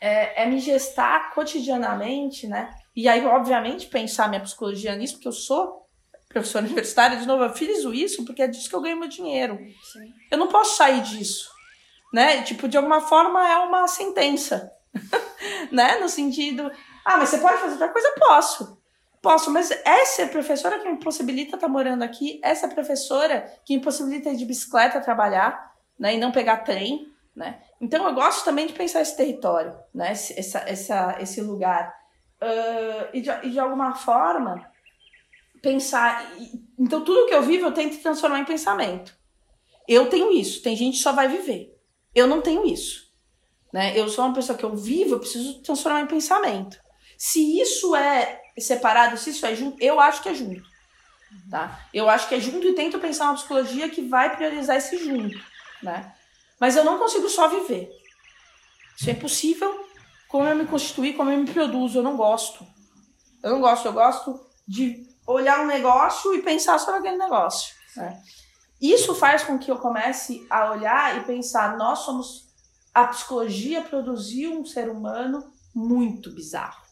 é, 0.01 0.45
é 0.45 0.47
me 0.47 0.59
gestar 0.59 1.35
cotidianamente, 1.35 2.47
né? 2.49 2.75
E 2.97 3.07
aí, 3.07 3.25
obviamente, 3.27 3.87
pensar 3.87 4.29
minha 4.29 4.41
psicologia 4.41 4.97
nisso, 4.97 5.15
porque 5.15 5.29
eu 5.29 5.33
sou 5.33 5.87
professora 6.27 6.65
universitária, 6.67 7.19
de 7.19 7.27
novo, 7.27 7.45
eu 7.45 7.53
fiz 7.53 7.85
isso 7.85 8.25
porque 8.25 8.43
é 8.43 8.49
disso 8.49 8.69
que 8.69 8.75
eu 8.75 8.81
ganho 8.81 8.99
meu 8.99 9.09
dinheiro. 9.09 9.59
Sim. 9.93 10.13
Eu 10.31 10.39
não 10.39 10.49
posso 10.49 10.79
sair 10.79 11.03
disso, 11.03 11.51
né? 12.13 12.43
Tipo, 12.43 12.67
de 12.67 12.79
alguma 12.79 13.03
forma 13.03 13.47
é 13.47 13.59
uma 13.59 13.87
sentença, 13.87 14.73
né? 15.71 15.99
No 15.99 16.09
sentido, 16.09 16.73
ah, 17.05 17.19
mas 17.19 17.29
você 17.29 17.39
pode 17.39 17.61
fazer 17.61 17.73
outra 17.73 17.91
coisa? 17.91 18.15
Posso. 18.19 18.78
Posso, 19.21 19.51
mas 19.51 19.71
essa 19.85 20.27
professora 20.29 20.79
que 20.79 20.89
me 20.89 20.99
possibilita 20.99 21.57
estar 21.57 21.67
tá 21.67 21.73
morando 21.73 22.03
aqui, 22.03 22.41
essa 22.43 22.69
professora 22.69 23.53
que 23.65 23.77
me 23.77 23.83
possibilita 23.83 24.31
ir 24.31 24.37
de 24.37 24.45
bicicleta 24.45 25.01
trabalhar, 25.01 25.75
né, 25.99 26.15
e 26.15 26.19
não 26.19 26.31
pegar 26.31 26.59
trem, 26.59 27.13
né? 27.35 27.61
Então 27.81 28.07
eu 28.07 28.15
gosto 28.15 28.45
também 28.45 28.67
de 28.67 28.73
pensar 28.73 29.01
esse 29.01 29.17
território, 29.17 29.77
né, 29.93 30.13
esse, 30.13 30.39
essa, 30.39 30.59
essa, 30.61 31.17
esse 31.21 31.41
lugar. 31.41 31.97
Uh, 32.41 33.09
e, 33.13 33.21
de, 33.21 33.31
e 33.43 33.51
de 33.51 33.59
alguma 33.59 33.97
forma 33.97 34.65
pensar. 35.61 36.33
Então 36.79 37.03
tudo 37.03 37.27
que 37.27 37.35
eu 37.35 37.43
vivo 37.43 37.67
eu 37.67 37.73
tento 37.73 38.01
transformar 38.01 38.39
em 38.39 38.45
pensamento. 38.45 39.17
Eu 39.89 40.09
tenho 40.09 40.31
isso, 40.31 40.63
tem 40.63 40.77
gente 40.77 40.99
que 40.99 41.03
só 41.03 41.13
vai 41.13 41.27
viver. 41.27 41.77
Eu 42.15 42.27
não 42.27 42.41
tenho 42.41 42.65
isso. 42.65 43.09
Né? 43.73 43.99
Eu 43.99 44.09
sou 44.09 44.25
uma 44.25 44.35
pessoa 44.35 44.57
que 44.57 44.65
eu 44.65 44.77
vivo, 44.77 45.15
eu 45.15 45.21
preciso 45.21 45.61
transformar 45.63 46.03
em 46.03 46.07
pensamento. 46.07 46.79
Se 47.17 47.61
isso 47.61 47.97
é 47.97 48.41
separado, 48.61 49.17
se 49.17 49.31
isso 49.31 49.47
é 49.47 49.55
junto, 49.55 49.83
eu 49.83 50.01
acho 50.01 50.23
que 50.23 50.29
é 50.29 50.35
junto. 50.35 50.63
Tá? 51.51 51.81
Eu 51.93 52.09
acho 52.09 52.29
que 52.29 52.35
é 52.35 52.41
junto 52.41 52.67
e 52.67 52.75
tento 52.75 52.99
pensar 52.99 53.27
uma 53.27 53.35
psicologia 53.35 53.89
que 53.89 54.03
vai 54.03 54.35
priorizar 54.35 54.77
esse 54.77 54.99
junto, 54.99 55.39
né? 55.83 56.15
Mas 56.59 56.77
eu 56.77 56.85
não 56.85 56.99
consigo 56.99 57.29
só 57.29 57.49
viver. 57.49 57.91
Isso 58.97 59.11
é 59.11 59.13
impossível. 59.13 59.87
Como 60.27 60.47
eu 60.47 60.57
me 60.57 60.67
constituir, 60.67 61.15
como 61.15 61.31
eu 61.31 61.39
me 61.39 61.51
produzo, 61.51 61.99
eu 61.99 62.03
não 62.03 62.17
gosto. 62.17 62.67
Eu 63.43 63.51
não 63.51 63.61
gosto, 63.61 63.87
eu 63.87 63.93
gosto 63.93 64.41
de 64.67 65.07
olhar 65.27 65.61
um 65.61 65.67
negócio 65.67 66.35
e 66.35 66.43
pensar 66.43 66.79
sobre 66.79 67.01
aquele 67.01 67.17
negócio. 67.17 67.75
Né? 67.97 68.21
Isso 68.81 69.15
faz 69.15 69.45
com 69.45 69.59
que 69.59 69.71
eu 69.71 69.79
comece 69.79 70.47
a 70.51 70.71
olhar 70.73 71.19
e 71.19 71.25
pensar, 71.25 71.77
nós 71.77 72.01
somos. 72.01 72.49
A 72.93 73.07
psicologia 73.07 73.83
produziu 73.83 74.59
um 74.59 74.65
ser 74.65 74.89
humano 74.89 75.53
muito 75.75 76.31
bizarro 76.35 76.88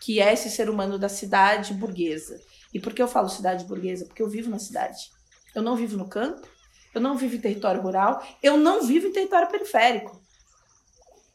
que 0.00 0.20
é 0.20 0.32
esse 0.32 0.50
ser 0.50 0.70
humano 0.70 0.98
da 0.98 1.08
cidade 1.08 1.74
burguesa. 1.74 2.40
E 2.72 2.80
por 2.80 2.94
que 2.94 3.02
eu 3.02 3.08
falo 3.08 3.28
cidade 3.28 3.64
burguesa? 3.64 4.06
Porque 4.06 4.22
eu 4.22 4.28
vivo 4.28 4.50
na 4.50 4.58
cidade. 4.58 5.10
Eu 5.54 5.62
não 5.62 5.76
vivo 5.76 5.96
no 5.96 6.08
campo, 6.08 6.46
eu 6.94 7.00
não 7.00 7.16
vivo 7.16 7.36
em 7.36 7.40
território 7.40 7.80
rural, 7.80 8.24
eu 8.42 8.56
não 8.56 8.82
vivo 8.82 9.08
em 9.08 9.12
território 9.12 9.48
periférico. 9.48 10.20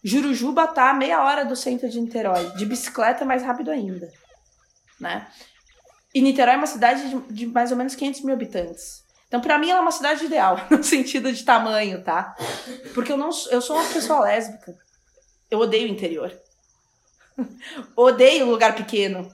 Jurujuba 0.03 0.65
está 0.65 0.89
a 0.89 0.93
meia 0.93 1.23
hora 1.23 1.45
do 1.45 1.55
centro 1.55 1.89
de 1.89 1.99
Niterói, 1.99 2.51
de 2.57 2.65
bicicleta 2.65 3.25
mais 3.25 3.43
rápido 3.43 3.71
ainda, 3.71 4.11
né? 4.99 5.27
E 6.13 6.21
Niterói 6.21 6.53
é 6.53 6.57
uma 6.57 6.67
cidade 6.67 7.09
de, 7.09 7.33
de 7.33 7.45
mais 7.47 7.71
ou 7.71 7.77
menos 7.77 7.95
500 7.95 8.21
mil 8.21 8.33
habitantes. 8.33 9.03
Então, 9.27 9.41
para 9.41 9.57
mim, 9.57 9.69
ela 9.69 9.79
é 9.79 9.81
uma 9.81 9.91
cidade 9.91 10.25
ideal, 10.25 10.57
no 10.71 10.83
sentido 10.83 11.31
de 11.31 11.43
tamanho, 11.43 12.03
tá? 12.03 12.35
Porque 12.93 13.11
eu 13.11 13.17
não, 13.17 13.29
eu 13.51 13.61
sou 13.61 13.75
uma 13.75 13.89
pessoa 13.91 14.21
lésbica. 14.21 14.73
Eu 15.49 15.59
odeio 15.59 15.89
o 15.89 15.91
interior. 15.91 16.31
Odeio 17.95 18.45
lugar 18.45 18.75
pequeno. 18.75 19.27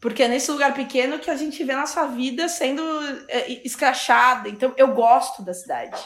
Porque 0.00 0.22
é 0.22 0.28
nesse 0.28 0.50
lugar 0.50 0.74
pequeno 0.74 1.18
que 1.18 1.30
a 1.30 1.36
gente 1.36 1.62
vê 1.64 1.72
a 1.72 1.80
nossa 1.80 2.06
vida 2.06 2.48
sendo 2.48 2.82
é, 3.28 3.50
escrachada. 3.64 4.48
Então, 4.48 4.72
eu 4.76 4.88
gosto 4.88 5.42
da 5.42 5.54
cidade. 5.54 5.98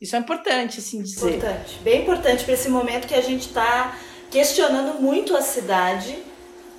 Isso 0.00 0.14
é 0.14 0.18
importante, 0.18 0.78
assim, 0.78 1.02
dizer. 1.02 1.36
Importante. 1.36 1.78
Bem 1.80 2.02
importante 2.02 2.44
para 2.44 2.54
esse 2.54 2.68
momento 2.68 3.08
que 3.08 3.14
a 3.14 3.20
gente 3.20 3.48
está 3.48 3.96
questionando 4.30 5.00
muito 5.00 5.36
a 5.36 5.42
cidade, 5.42 6.22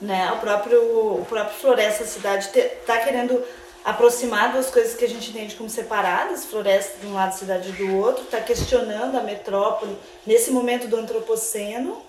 né? 0.02 0.32
O 0.32 0.38
próprio, 0.38 1.20
o 1.22 1.26
próprio 1.26 1.58
Floresta 1.58 2.06
Cidade 2.06 2.50
está 2.56 3.00
querendo 3.00 3.44
aproximar 3.84 4.52
duas 4.52 4.70
coisas 4.70 4.96
que 4.96 5.06
a 5.06 5.10
gente 5.10 5.30
entende 5.30 5.56
como 5.56 5.70
separadas, 5.70 6.46
floresta 6.46 7.00
de 7.00 7.08
um 7.08 7.14
lado, 7.14 7.38
cidade 7.38 7.72
do 7.72 7.96
outro, 7.96 8.24
está 8.24 8.42
questionando 8.42 9.16
a 9.16 9.24
metrópole 9.24 9.98
nesse 10.26 10.52
momento 10.52 10.88
do 10.88 10.98
antropoceno 10.98 12.02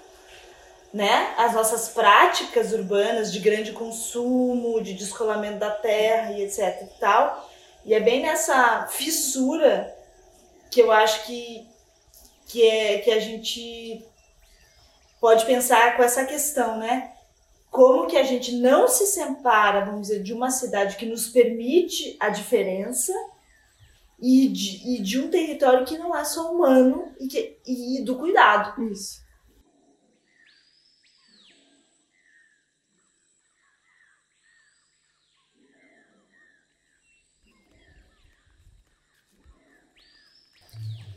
né, 0.92 1.34
as 1.36 1.54
nossas 1.54 1.88
práticas 1.88 2.72
urbanas 2.72 3.32
de 3.32 3.40
grande 3.40 3.72
consumo, 3.72 4.82
de 4.82 4.94
descolamento 4.94 5.58
da 5.58 5.70
terra 5.70 6.32
e 6.32 6.42
etc 6.42 6.82
e 6.82 6.98
tal. 6.98 7.50
E 7.84 7.94
é 7.94 8.00
bem 8.00 8.22
nessa 8.22 8.86
fissura 8.90 9.94
que 10.70 10.80
eu 10.80 10.90
acho 10.90 11.26
que, 11.26 11.66
que, 12.46 12.66
é, 12.66 12.98
que 12.98 13.10
a 13.10 13.20
gente 13.20 14.04
pode 15.20 15.44
pensar 15.46 15.96
com 15.96 16.02
essa 16.02 16.24
questão, 16.24 16.78
né? 16.78 17.12
Como 17.70 18.06
que 18.06 18.16
a 18.16 18.22
gente 18.22 18.52
não 18.52 18.88
se 18.88 19.06
separa, 19.06 19.84
vamos 19.84 20.08
dizer, 20.08 20.22
de 20.22 20.32
uma 20.32 20.50
cidade 20.50 20.96
que 20.96 21.06
nos 21.06 21.28
permite 21.28 22.16
a 22.18 22.30
diferença 22.30 23.12
e 24.20 24.48
de, 24.48 24.96
e 24.96 25.02
de 25.02 25.20
um 25.20 25.30
território 25.30 25.86
que 25.86 25.98
não 25.98 26.16
é 26.16 26.24
só 26.24 26.50
humano 26.50 27.12
e, 27.20 27.28
que, 27.28 27.58
e 27.66 28.02
do 28.02 28.16
cuidado. 28.16 28.82
Isso. 28.90 29.22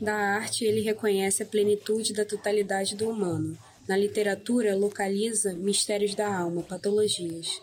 Da 0.02 0.16
arte, 0.16 0.64
ele 0.64 0.80
reconhece 0.80 1.44
a 1.44 1.46
plenitude 1.46 2.12
da 2.12 2.24
totalidade 2.24 2.96
do 2.96 3.08
humano. 3.08 3.56
Na 3.86 3.96
literatura, 3.96 4.74
localiza 4.74 5.54
mistérios 5.54 6.16
da 6.16 6.36
alma, 6.36 6.60
patologias. 6.64 7.62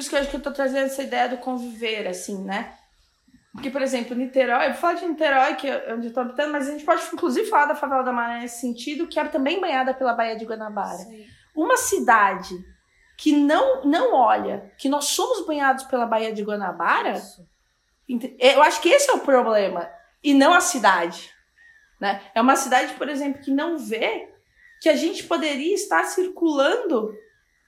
Isso 0.00 0.10
que 0.10 0.16
eu 0.16 0.20
acho 0.20 0.30
que 0.30 0.36
eu 0.36 0.42
tô 0.42 0.50
trazendo 0.50 0.86
essa 0.86 1.02
ideia 1.02 1.28
do 1.28 1.38
conviver, 1.38 2.06
assim, 2.08 2.42
né? 2.44 2.74
Porque, 3.52 3.70
por 3.70 3.82
exemplo, 3.82 4.14
Niterói, 4.16 4.66
eu 4.66 4.70
vou 4.72 4.80
falar 4.80 4.94
de 4.94 5.06
Niterói, 5.06 5.54
que 5.56 5.68
é 5.68 5.92
onde 5.92 6.08
eu 6.08 6.12
tô 6.12 6.20
habitando, 6.20 6.52
mas 6.52 6.68
a 6.68 6.72
gente 6.72 6.84
pode, 6.84 7.02
inclusive, 7.12 7.48
falar 7.48 7.66
da 7.66 7.74
favela 7.74 8.02
da 8.02 8.12
Maré 8.12 8.40
nesse 8.40 8.60
sentido, 8.60 9.08
que 9.08 9.18
é 9.18 9.24
também 9.24 9.60
banhada 9.60 9.92
pela 9.92 10.12
Baía 10.12 10.36
de 10.36 10.44
Guanabara. 10.44 10.98
Sim. 10.98 11.26
Uma 11.54 11.76
cidade 11.76 12.54
que 13.18 13.32
não, 13.32 13.84
não 13.84 14.14
olha 14.14 14.72
que 14.78 14.88
nós 14.88 15.06
somos 15.06 15.44
banhados 15.44 15.84
pela 15.84 16.06
Baía 16.06 16.32
de 16.32 16.42
Guanabara, 16.42 17.14
Isso. 17.14 17.44
ent- 18.08 18.36
eu 18.38 18.62
acho 18.62 18.80
que 18.80 18.88
esse 18.88 19.10
é 19.10 19.14
o 19.14 19.20
problema, 19.20 19.90
e 20.22 20.32
não 20.32 20.54
a 20.54 20.60
cidade. 20.60 21.30
Né? 22.00 22.22
É 22.34 22.40
uma 22.40 22.56
cidade, 22.56 22.94
por 22.94 23.08
exemplo, 23.08 23.42
que 23.42 23.50
não 23.50 23.76
vê 23.76 24.32
que 24.80 24.88
a 24.88 24.96
gente 24.96 25.24
poderia 25.24 25.74
estar 25.74 26.04
circulando 26.04 27.12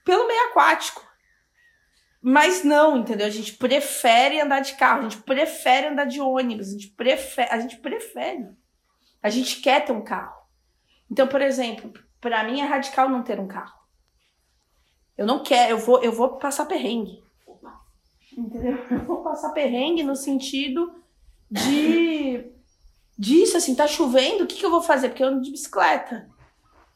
pelo 0.03 0.25
meio 0.27 0.47
aquático. 0.47 1.05
Mas 2.25 2.63
não, 2.63 2.95
entendeu? 2.97 3.27
A 3.27 3.29
gente 3.29 3.53
prefere 3.53 4.39
andar 4.39 4.61
de 4.61 4.75
carro, 4.75 4.99
a 5.01 5.09
gente 5.09 5.21
prefere 5.23 5.87
andar 5.87 6.05
de 6.05 6.21
ônibus, 6.21 6.69
a 6.69 6.71
gente 6.71 6.87
prefere, 6.87 7.49
a 7.51 7.59
gente 7.59 7.75
prefere. 7.77 8.47
A 9.21 9.29
gente 9.29 9.59
quer 9.59 9.83
ter 9.83 9.91
um 9.91 10.01
carro. 10.01 10.41
Então, 11.11 11.27
por 11.27 11.41
exemplo, 11.41 11.91
para 12.21 12.41
mim 12.45 12.61
é 12.61 12.63
radical 12.65 13.09
não 13.09 13.23
ter 13.23 13.41
um 13.41 13.47
carro. 13.47 13.77
Eu 15.17 15.25
não 15.27 15.43
quero, 15.43 15.71
eu 15.71 15.77
vou, 15.77 16.01
eu 16.01 16.13
vou 16.13 16.37
passar 16.37 16.65
perrengue. 16.65 17.21
Entendeu? 18.35 18.83
Eu 18.89 18.99
vou 18.99 19.17
passar 19.21 19.51
perrengue 19.51 20.01
no 20.01 20.15
sentido 20.15 20.95
de 21.51 22.49
disso, 23.15 23.57
assim, 23.57 23.75
tá 23.75 23.85
chovendo, 23.85 24.43
o 24.43 24.47
que, 24.47 24.55
que 24.55 24.65
eu 24.65 24.71
vou 24.71 24.81
fazer? 24.81 25.09
Porque 25.09 25.23
eu 25.23 25.27
ando 25.27 25.41
de 25.41 25.51
bicicleta. 25.51 26.27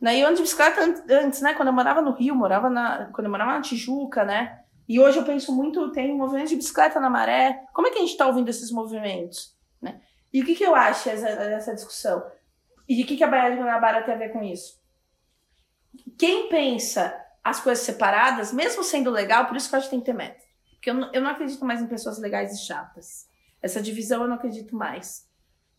Né? 0.02 0.20
Eu 0.20 0.26
ando 0.28 0.38
de 0.38 0.42
bicicleta 0.42 0.82
an- 0.82 1.06
antes, 1.12 1.42
né? 1.42 1.54
Quando 1.54 1.68
eu 1.68 1.74
morava 1.74 2.02
no 2.02 2.12
Rio, 2.12 2.34
morava 2.34 2.72
na, 2.72 3.06
quando 3.14 3.26
eu 3.26 3.32
morava 3.32 3.52
na 3.52 3.62
Tijuca, 3.62 4.24
né? 4.26 4.64
E 4.88 5.00
hoje 5.00 5.18
eu 5.18 5.26
penso 5.26 5.54
muito, 5.54 5.92
tem 5.92 6.14
um 6.14 6.18
movimento 6.18 6.50
de 6.50 6.56
bicicleta 6.56 7.00
na 7.00 7.10
maré. 7.10 7.66
Como 7.74 7.88
é 7.88 7.92
que 7.92 7.98
a 7.98 8.02
gente 8.02 8.12
está 8.12 8.26
ouvindo 8.26 8.50
esses 8.50 8.72
movimentos? 8.72 9.56
Né? 9.82 10.02
E 10.34 10.42
o 10.42 10.46
que, 10.46 10.56
que 10.56 10.64
eu 10.64 10.74
acho 10.74 11.10
dessa, 11.10 11.76
discussão? 11.76 12.24
E 12.88 13.04
o 13.04 13.06
que, 13.06 13.18
que 13.18 13.24
a 13.24 13.28
Baía 13.28 13.52
de 13.52 13.58
Guanabara 13.58 14.04
tem 14.04 14.14
a 14.14 14.18
ver 14.18 14.32
com 14.32 14.42
isso? 14.42 14.82
Quem 16.18 16.48
pensa 16.48 17.14
as 17.44 17.60
coisas 17.60 17.84
separadas, 17.84 18.54
mesmo 18.54 18.84
sendo 18.84 19.10
legal, 19.10 19.46
por 19.46 19.58
isso 19.58 19.70
que 19.70 19.76
eu 19.76 19.80
acho 19.80 19.88
que 19.88 19.92
tem 19.92 20.00
que 20.00 20.06
ter 20.06 20.14
meta. 20.14 20.44
Porque 20.74 20.90
eu 20.90 20.94
não, 20.94 21.14
eu 21.14 21.22
não 21.22 21.32
acredito 21.32 21.66
mais 21.66 21.82
em 21.82 21.88
pessoas 21.88 22.18
legais 22.18 22.54
e 22.54 22.66
chatas. 22.66 23.28
Essa 23.62 23.82
divisão 23.82 24.22
eu 24.22 24.28
não 24.28 24.36
acredito 24.36 24.76
mais. 24.76 25.28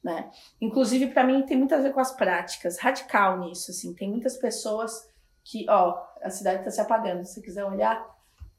Né? 0.02 0.30
Inclusive, 0.60 1.08
para 1.08 1.24
mim, 1.24 1.44
tem 1.46 1.56
muito 1.56 1.74
a 1.74 1.78
ver 1.78 1.92
com 1.92 2.00
as 2.00 2.12
práticas. 2.12 2.78
Radical 2.78 3.38
nisso, 3.38 3.70
assim. 3.70 3.94
Tem 3.94 4.10
muitas 4.10 4.36
pessoas 4.36 5.08
que, 5.44 5.66
ó, 5.68 5.98
a 6.22 6.30
cidade 6.30 6.64
tá 6.64 6.70
se 6.70 6.80
apagando. 6.80 7.24
Se 7.24 7.34
você 7.34 7.42
quiser 7.42 7.64
olhar, 7.64 8.04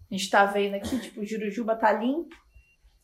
a 0.09 0.15
gente 0.15 0.29
tá 0.29 0.45
vendo 0.45 0.75
aqui, 0.75 0.99
tipo, 0.99 1.25
Jurujuba 1.25 1.75
tá 1.75 1.91
limpo. 1.91 2.35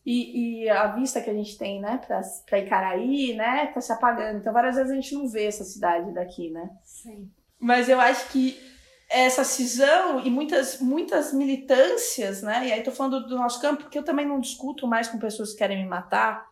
E, 0.05 0.63
e 0.63 0.69
a 0.69 0.87
vista 0.87 1.19
que 1.19 1.29
a 1.29 1.33
gente 1.33 1.57
tem, 1.57 1.81
né, 1.81 1.99
pra, 2.05 2.21
pra 2.47 2.59
Icaraí, 2.59 3.33
né, 3.35 3.67
tá 3.67 3.81
se 3.81 3.91
apagando. 3.91 4.37
Então, 4.37 4.53
várias 4.53 4.75
vezes 4.75 4.91
a 4.91 4.95
gente 4.95 5.15
não 5.15 5.27
vê 5.27 5.45
essa 5.45 5.63
cidade 5.63 6.13
daqui, 6.13 6.51
né? 6.51 6.69
Sim. 6.83 7.31
Mas 7.59 7.89
eu 7.89 7.99
acho 7.99 8.29
que 8.29 8.55
essa 9.09 9.43
cisão 9.43 10.19
e 10.23 10.29
muitas, 10.29 10.79
muitas 10.79 11.33
militâncias, 11.33 12.41
né? 12.41 12.67
E 12.67 12.73
aí 12.73 12.83
tô 12.83 12.91
falando 12.91 13.27
do 13.27 13.35
nosso 13.35 13.59
campo, 13.61 13.83
porque 13.83 13.97
eu 13.97 14.03
também 14.03 14.27
não 14.27 14.39
discuto 14.39 14.87
mais 14.87 15.07
com 15.07 15.17
pessoas 15.17 15.51
que 15.51 15.57
querem 15.57 15.81
me 15.83 15.89
matar, 15.89 16.45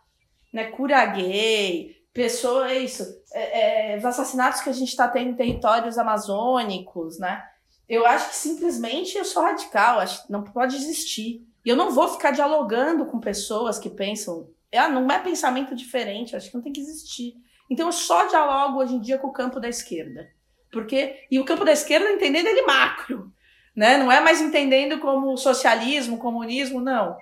né? 0.51 0.65
Cura 0.72 1.05
gay, 1.05 1.95
pessoas, 2.13 2.72
isso, 2.72 3.03
é, 3.33 3.93
é, 3.93 3.98
os 3.98 4.05
assassinatos 4.05 4.62
que 4.62 4.69
a 4.69 4.74
gente 4.74 4.95
tá 4.95 5.07
tendo 5.07 5.31
em 5.31 5.36
territórios 5.36 5.98
amazônicos, 5.98 7.19
né? 7.19 7.43
Eu 7.87 8.05
acho 8.05 8.29
que 8.29 8.35
simplesmente 8.35 9.17
eu 9.17 9.25
sou 9.25 9.43
radical, 9.43 10.00
acho 10.00 10.25
que 10.25 10.31
não 10.31 10.43
pode 10.43 10.75
existir. 10.75 11.46
E 11.65 11.69
eu 11.69 11.75
não 11.75 11.91
vou 11.91 12.07
ficar 12.07 12.31
dialogando 12.31 13.05
com 13.05 13.19
pessoas 13.19 13.79
que 13.79 13.89
pensam, 13.89 14.50
ah, 14.74 14.89
não 14.89 15.09
é 15.11 15.19
pensamento 15.19 15.75
diferente, 15.75 16.35
acho 16.35 16.50
que 16.50 16.55
não 16.55 16.63
tem 16.63 16.74
que 16.74 16.81
existir. 16.81 17.35
Então 17.69 17.87
eu 17.87 17.93
só 17.93 18.27
dialogo 18.27 18.79
hoje 18.79 18.96
em 18.96 19.00
dia 19.00 19.17
com 19.17 19.27
o 19.27 19.33
campo 19.33 19.59
da 19.59 19.69
esquerda. 19.69 20.29
Porque, 20.72 21.25
e 21.29 21.39
o 21.39 21.46
campo 21.46 21.63
da 21.63 21.72
esquerda 21.72 22.11
entendendo 22.11 22.48
ele 22.48 22.63
macro, 22.63 23.31
né? 23.75 23.98
Não 23.98 24.11
é 24.11 24.19
mais 24.19 24.41
entendendo 24.41 25.00
como 25.00 25.37
socialismo, 25.37 26.17
comunismo, 26.17 26.81
não. 26.81 27.15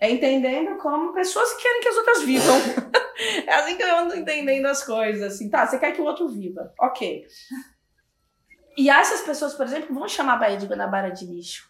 É 0.00 0.10
entendendo 0.10 0.76
como 0.78 1.12
pessoas 1.12 1.52
que 1.54 1.62
querem 1.62 1.80
que 1.80 1.88
as 1.88 1.96
outras 1.96 2.22
vivam. 2.22 2.56
é 3.46 3.54
assim 3.54 3.76
que 3.76 3.82
eu 3.82 3.96
ando 3.96 4.16
entendendo 4.16 4.66
as 4.66 4.84
coisas, 4.84 5.34
assim, 5.34 5.48
tá, 5.48 5.66
você 5.66 5.78
quer 5.78 5.92
que 5.92 6.00
o 6.00 6.04
outro 6.04 6.28
viva, 6.28 6.72
ok. 6.78 7.24
E 8.78 8.88
essas 8.88 9.22
pessoas, 9.22 9.54
por 9.54 9.66
exemplo, 9.66 9.92
vão 9.92 10.08
chamar 10.08 10.34
a 10.34 10.36
Baía 10.36 10.56
de 10.56 10.64
Guanabara 10.64 11.10
de 11.10 11.26
lixo. 11.26 11.68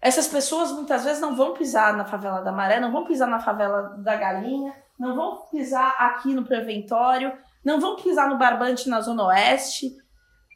Essas 0.00 0.26
pessoas 0.26 0.72
muitas 0.72 1.04
vezes 1.04 1.20
não 1.20 1.36
vão 1.36 1.52
pisar 1.52 1.94
na 1.94 2.06
favela 2.06 2.40
da 2.40 2.50
Maré, 2.50 2.80
não 2.80 2.90
vão 2.90 3.04
pisar 3.04 3.28
na 3.28 3.38
favela 3.38 3.94
da 3.98 4.16
Galinha, 4.16 4.74
não 4.98 5.14
vão 5.14 5.44
pisar 5.50 5.94
aqui 5.98 6.32
no 6.32 6.42
Preventório, 6.42 7.36
não 7.62 7.78
vão 7.78 7.96
pisar 7.96 8.30
no 8.30 8.38
Barbante 8.38 8.88
na 8.88 9.02
Zona 9.02 9.26
Oeste. 9.26 9.94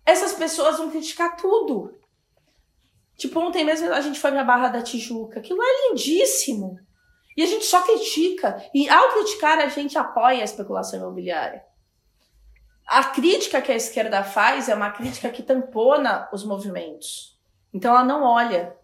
Essas 0.06 0.32
pessoas 0.32 0.78
vão 0.78 0.90
criticar 0.90 1.36
tudo. 1.36 1.94
Tipo, 3.14 3.40
ontem 3.40 3.64
mesmo 3.64 3.92
a 3.92 4.00
gente 4.00 4.18
foi 4.18 4.32
pra 4.32 4.44
Barra 4.44 4.68
da 4.68 4.80
Tijuca. 4.80 5.40
Aquilo 5.40 5.60
é 5.62 5.90
lindíssimo. 5.90 6.78
E 7.36 7.42
a 7.42 7.46
gente 7.46 7.66
só 7.66 7.82
critica. 7.82 8.64
E 8.72 8.88
ao 8.88 9.10
criticar, 9.10 9.58
a 9.58 9.68
gente 9.68 9.98
apoia 9.98 10.40
a 10.40 10.44
especulação 10.44 10.98
imobiliária. 10.98 11.67
A 12.88 13.04
crítica 13.04 13.60
que 13.60 13.70
a 13.70 13.76
esquerda 13.76 14.24
faz 14.24 14.68
é 14.68 14.74
uma 14.74 14.90
crítica 14.90 15.28
que 15.28 15.42
tampona 15.42 16.26
os 16.32 16.42
movimentos. 16.42 17.38
Então 17.72 17.90
ela 17.94 18.02
não 18.04 18.22
olha. 18.22 18.74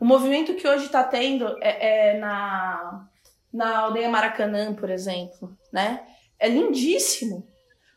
O 0.00 0.04
movimento 0.04 0.54
que 0.54 0.66
hoje 0.66 0.86
está 0.86 1.02
tendo 1.02 1.56
é, 1.60 2.10
é 2.14 2.18
na, 2.18 3.04
na 3.52 3.78
aldeia 3.78 4.08
Maracanã, 4.08 4.72
por 4.74 4.88
exemplo, 4.90 5.56
né? 5.72 6.06
É 6.38 6.48
lindíssimo. 6.48 7.46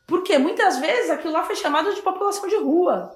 Porque 0.07 0.37
muitas 0.37 0.77
vezes 0.77 1.09
aquilo 1.11 1.33
lá 1.33 1.43
foi 1.43 1.55
chamado 1.55 1.93
de 1.93 2.01
população 2.01 2.47
de 2.47 2.57
rua. 2.57 3.15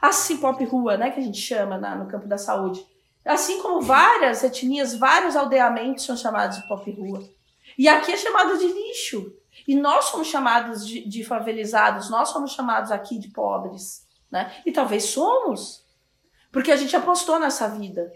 Assim, 0.00 0.38
pop 0.38 0.62
rua, 0.64 0.96
né? 0.96 1.10
Que 1.10 1.20
a 1.20 1.22
gente 1.22 1.38
chama 1.40 1.76
na- 1.78 1.94
no 1.94 2.08
campo 2.08 2.26
da 2.26 2.38
saúde. 2.38 2.84
Assim 3.24 3.60
como 3.60 3.82
várias 3.82 4.42
etnias, 4.42 4.94
vários 4.94 5.36
aldeamentos 5.36 6.04
são 6.06 6.16
chamados 6.16 6.56
de 6.58 6.66
pop 6.68 6.90
rua. 6.90 7.20
E 7.76 7.86
aqui 7.86 8.12
é 8.12 8.16
chamado 8.16 8.56
de 8.58 8.66
lixo. 8.66 9.34
E 9.66 9.74
nós 9.74 10.06
somos 10.06 10.28
chamados 10.28 10.86
de, 10.86 11.06
de 11.06 11.24
favelizados, 11.24 12.10
nós 12.10 12.28
somos 12.28 12.52
chamados 12.52 12.90
aqui 12.90 13.18
de 13.18 13.28
pobres. 13.28 14.06
Né? 14.30 14.52
E 14.64 14.72
talvez 14.72 15.04
somos. 15.04 15.84
Porque 16.52 16.72
a 16.72 16.76
gente 16.76 16.94
apostou 16.96 17.38
nessa 17.38 17.68
vida. 17.68 18.12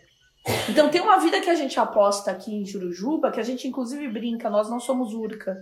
Então 0.68 0.90
tem 0.90 1.00
uma 1.00 1.18
vida 1.18 1.40
que 1.40 1.50
a 1.50 1.54
gente 1.54 1.78
aposta 1.80 2.30
aqui 2.30 2.54
em 2.54 2.66
Jurujuba, 2.66 3.30
que 3.30 3.40
a 3.40 3.44
gente 3.44 3.66
inclusive 3.66 4.08
brinca, 4.08 4.50
nós 4.50 4.68
não 4.68 4.78
somos 4.78 5.14
urca. 5.14 5.54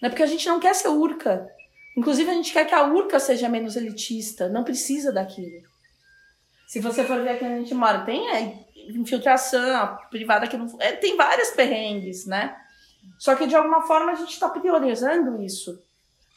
Não 0.00 0.06
é 0.06 0.10
porque 0.10 0.22
a 0.22 0.26
gente 0.26 0.48
não 0.48 0.58
quer 0.58 0.74
ser 0.74 0.88
urca. 0.88 1.46
Inclusive, 1.96 2.30
a 2.30 2.34
gente 2.34 2.52
quer 2.52 2.64
que 2.64 2.74
a 2.74 2.84
urca 2.84 3.18
seja 3.18 3.48
menos 3.48 3.76
elitista. 3.76 4.48
Não 4.48 4.64
precisa 4.64 5.12
daquilo. 5.12 5.68
Se 6.66 6.80
você 6.80 7.04
for 7.04 7.20
ver 7.20 7.30
aqui 7.30 7.44
onde 7.44 7.54
a 7.54 7.58
gente 7.58 7.74
mora, 7.74 8.04
tem 8.04 8.30
é, 8.30 8.64
infiltração, 8.88 9.98
privada 10.08 10.46
que 10.46 10.56
não. 10.56 10.66
É, 10.80 10.92
tem 10.92 11.16
várias 11.16 11.50
perrengues, 11.50 12.26
né? 12.26 12.56
Só 13.18 13.34
que 13.34 13.46
de 13.46 13.54
alguma 13.54 13.82
forma 13.82 14.12
a 14.12 14.14
gente 14.14 14.32
está 14.32 14.48
priorizando 14.48 15.42
isso. 15.42 15.82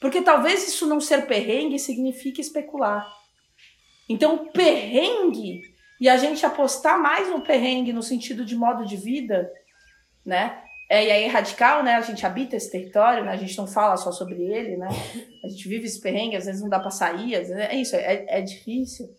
Porque 0.01 0.21
talvez 0.21 0.67
isso 0.67 0.85
não 0.85 0.99
ser 0.99 1.25
perrengue 1.25 1.79
signifique 1.79 2.41
especular. 2.41 3.07
Então, 4.09 4.49
perrengue 4.51 5.61
e 5.99 6.09
a 6.09 6.17
gente 6.17 6.45
apostar 6.45 6.99
mais 6.99 7.29
no 7.29 7.41
perrengue 7.41 7.93
no 7.93 8.03
sentido 8.03 8.43
de 8.43 8.55
modo 8.55 8.85
de 8.85 8.97
vida, 8.97 9.49
né? 10.25 10.61
É, 10.89 11.05
e 11.05 11.09
aí, 11.09 11.27
radical, 11.27 11.81
né? 11.81 11.95
A 11.95 12.01
gente 12.01 12.25
habita 12.25 12.57
esse 12.57 12.69
território, 12.69 13.23
né? 13.23 13.31
A 13.31 13.37
gente 13.37 13.57
não 13.57 13.65
fala 13.65 13.95
só 13.95 14.11
sobre 14.11 14.43
ele, 14.43 14.75
né? 14.75 14.89
A 15.43 15.47
gente 15.47 15.67
vive 15.69 15.85
esse 15.85 16.01
perrengue, 16.01 16.35
às 16.35 16.45
vezes 16.45 16.61
não 16.61 16.69
dá 16.69 16.79
pra 16.79 16.91
sair, 16.91 17.35
às 17.35 17.47
vezes 17.47 17.63
é 17.63 17.75
isso, 17.75 17.95
é, 17.95 18.25
é 18.27 18.41
difícil. 18.41 19.09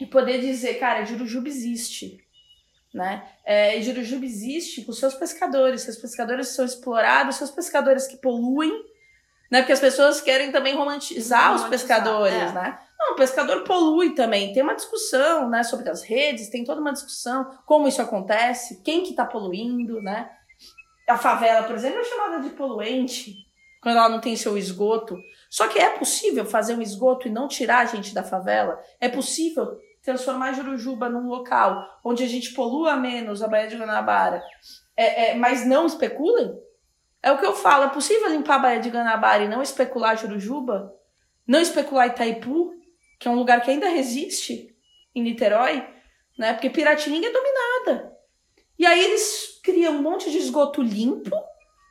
E 0.00 0.06
poder 0.06 0.40
dizer, 0.40 0.74
cara, 0.74 1.04
Jurujuba 1.04 1.48
existe, 1.48 2.21
né? 2.92 3.26
É, 3.44 3.78
e 3.78 3.82
Jurujuba 3.82 4.24
existe 4.24 4.82
com 4.82 4.92
seus 4.92 5.14
pescadores, 5.14 5.82
seus 5.82 5.96
pescadores 5.96 6.48
são 6.48 6.64
explorados, 6.64 7.36
seus 7.36 7.50
pescadores 7.50 8.06
que 8.06 8.16
poluem, 8.16 8.84
né? 9.50 9.60
Porque 9.60 9.72
as 9.72 9.80
pessoas 9.80 10.20
querem 10.20 10.50
também 10.50 10.74
romantizar, 10.74 11.54
os 11.54 11.62
Romantizar, 11.62 11.70
pescadores, 11.70 12.50
é. 12.50 12.52
né? 12.52 12.78
Não, 12.98 13.12
o 13.12 13.16
pescador 13.16 13.64
polui 13.64 14.14
também. 14.14 14.52
Tem 14.52 14.62
uma 14.62 14.74
discussão, 14.74 15.48
né, 15.50 15.62
sobre 15.64 15.90
as 15.90 16.02
redes, 16.02 16.48
tem 16.48 16.64
toda 16.64 16.80
uma 16.80 16.92
discussão, 16.92 17.50
como 17.66 17.88
isso 17.88 18.00
acontece, 18.00 18.80
quem 18.82 19.02
que 19.02 19.14
tá 19.14 19.24
poluindo, 19.24 20.00
né? 20.00 20.30
A 21.08 21.18
favela, 21.18 21.64
por 21.64 21.74
exemplo, 21.74 21.98
é 21.98 22.04
chamada 22.04 22.40
de 22.40 22.50
poluente 22.50 23.34
quando 23.82 23.96
ela 23.96 24.08
não 24.08 24.20
tem 24.20 24.36
seu 24.36 24.56
esgoto. 24.56 25.18
Só 25.50 25.66
que 25.66 25.78
é 25.78 25.90
possível 25.90 26.46
fazer 26.46 26.74
um 26.74 26.80
esgoto 26.80 27.26
e 27.26 27.30
não 27.30 27.48
tirar 27.48 27.80
a 27.80 27.84
gente 27.84 28.14
da 28.14 28.22
favela? 28.22 28.80
É 29.00 29.08
possível 29.08 29.76
transformar 30.02 30.52
Jurujuba 30.52 31.08
num 31.08 31.28
local 31.28 32.00
onde 32.04 32.24
a 32.24 32.26
gente 32.26 32.52
polua 32.52 32.96
menos 32.96 33.42
a 33.42 33.48
Baía 33.48 33.68
de 33.68 33.76
Guanabara, 33.76 34.42
é, 34.96 35.30
é, 35.30 35.34
mas 35.34 35.64
não 35.64 35.86
especulem? 35.86 36.52
É 37.22 37.30
o 37.30 37.38
que 37.38 37.46
eu 37.46 37.54
falo, 37.54 37.84
é 37.84 37.88
possível 37.88 38.28
limpar 38.28 38.56
a 38.56 38.58
Baía 38.58 38.80
de 38.80 38.90
Guanabara 38.90 39.44
e 39.44 39.48
não 39.48 39.62
especular 39.62 40.18
Jurujuba? 40.18 40.92
Não 41.46 41.60
especular 41.60 42.08
Itaipu, 42.08 42.72
que 43.18 43.28
é 43.28 43.30
um 43.30 43.36
lugar 43.36 43.62
que 43.62 43.70
ainda 43.70 43.88
resiste 43.88 44.76
em 45.14 45.22
Niterói, 45.22 45.86
né? 46.36 46.52
Porque 46.52 46.70
Piratininga 46.70 47.28
é 47.28 47.32
dominada. 47.32 48.12
E 48.78 48.84
aí 48.84 49.04
eles 49.04 49.60
criam 49.62 49.94
um 49.94 50.02
monte 50.02 50.30
de 50.30 50.38
esgoto 50.38 50.82
limpo. 50.82 51.30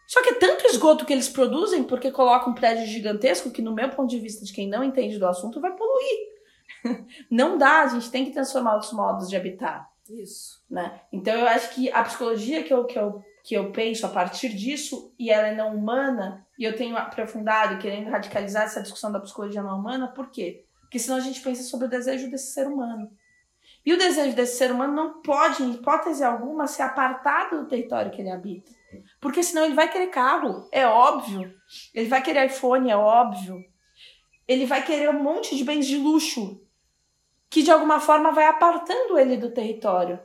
Só 0.07 0.21
que 0.21 0.31
é 0.31 0.33
tanto 0.33 0.67
esgoto 0.67 1.05
que 1.05 1.13
eles 1.13 1.29
produzem 1.29 1.83
porque 1.83 2.11
colocam 2.11 2.51
um 2.51 2.55
prédio 2.55 2.85
gigantesco 2.85 3.49
que, 3.49 3.61
no 3.61 3.73
meu 3.73 3.89
ponto 3.89 4.09
de 4.09 4.19
vista 4.19 4.43
de 4.43 4.51
quem 4.51 4.67
não 4.67 4.83
entende 4.83 5.17
do 5.17 5.25
assunto, 5.25 5.61
vai 5.61 5.73
poluir. 5.73 6.30
Não 7.29 7.57
dá, 7.57 7.81
a 7.81 7.87
gente 7.87 8.09
tem 8.09 8.25
que 8.25 8.31
transformar 8.31 8.77
os 8.77 8.91
modos 8.91 9.29
de 9.29 9.35
habitar. 9.35 9.89
Isso. 10.09 10.63
Né? 10.69 11.01
Então 11.11 11.33
eu 11.33 11.47
acho 11.47 11.73
que 11.73 11.91
a 11.91 12.03
psicologia 12.03 12.63
que 12.63 12.73
eu, 12.73 12.85
que, 12.85 12.97
eu, 12.97 13.23
que 13.43 13.55
eu 13.55 13.71
penso 13.71 14.05
a 14.05 14.09
partir 14.09 14.49
disso, 14.49 15.13
e 15.17 15.29
ela 15.29 15.47
é 15.47 15.55
não 15.55 15.75
humana, 15.75 16.45
e 16.57 16.63
eu 16.63 16.75
tenho 16.75 16.97
aprofundado, 16.97 17.79
querendo 17.79 18.09
radicalizar 18.09 18.63
essa 18.63 18.81
discussão 18.81 19.11
da 19.11 19.19
psicologia 19.19 19.63
não 19.63 19.79
humana, 19.79 20.07
por 20.09 20.29
quê? 20.29 20.65
Porque 20.81 20.99
senão 20.99 21.17
a 21.17 21.21
gente 21.21 21.41
pensa 21.41 21.63
sobre 21.63 21.87
o 21.87 21.89
desejo 21.89 22.29
desse 22.29 22.53
ser 22.53 22.67
humano. 22.67 23.09
E 23.85 23.93
o 23.93 23.97
desejo 23.97 24.35
desse 24.35 24.57
ser 24.57 24.71
humano 24.71 24.93
não 24.93 25.21
pode, 25.21 25.63
em 25.63 25.71
hipótese 25.71 26.23
alguma, 26.23 26.67
ser 26.67 26.83
apartado 26.83 27.61
do 27.61 27.67
território 27.67 28.11
que 28.11 28.21
ele 28.21 28.29
habita. 28.29 28.71
Porque 29.19 29.41
senão 29.41 29.65
ele 29.65 29.73
vai 29.73 29.89
querer 29.89 30.07
carro, 30.07 30.67
é 30.71 30.85
óbvio. 30.85 31.51
Ele 31.93 32.07
vai 32.07 32.21
querer 32.21 32.45
iPhone, 32.45 32.91
é 32.91 32.97
óbvio. 32.97 33.63
Ele 34.47 34.65
vai 34.65 34.83
querer 34.83 35.09
um 35.09 35.23
monte 35.23 35.55
de 35.55 35.63
bens 35.63 35.87
de 35.87 35.97
luxo 35.97 36.61
que 37.51 37.61
de 37.61 37.69
alguma 37.69 37.99
forma 37.99 38.31
vai 38.31 38.45
apartando 38.45 39.19
ele 39.19 39.35
do 39.35 39.51
território. 39.51 40.17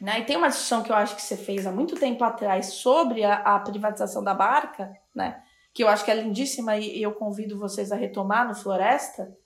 Né? 0.00 0.20
E 0.20 0.24
tem 0.24 0.36
uma 0.36 0.48
discussão 0.48 0.82
que 0.82 0.92
eu 0.92 0.96
acho 0.96 1.16
que 1.16 1.22
você 1.22 1.36
fez 1.36 1.66
há 1.66 1.72
muito 1.72 1.96
tempo 1.96 2.22
atrás 2.22 2.74
sobre 2.74 3.24
a, 3.24 3.34
a 3.34 3.58
privatização 3.58 4.22
da 4.22 4.32
barca, 4.32 4.96
né? 5.12 5.42
que 5.74 5.82
eu 5.82 5.88
acho 5.88 6.04
que 6.04 6.10
é 6.10 6.14
lindíssima 6.14 6.76
e, 6.76 6.98
e 6.98 7.02
eu 7.02 7.12
convido 7.12 7.58
vocês 7.58 7.90
a 7.90 7.96
retomar 7.96 8.46
no 8.46 8.54
Floresta, 8.54 9.36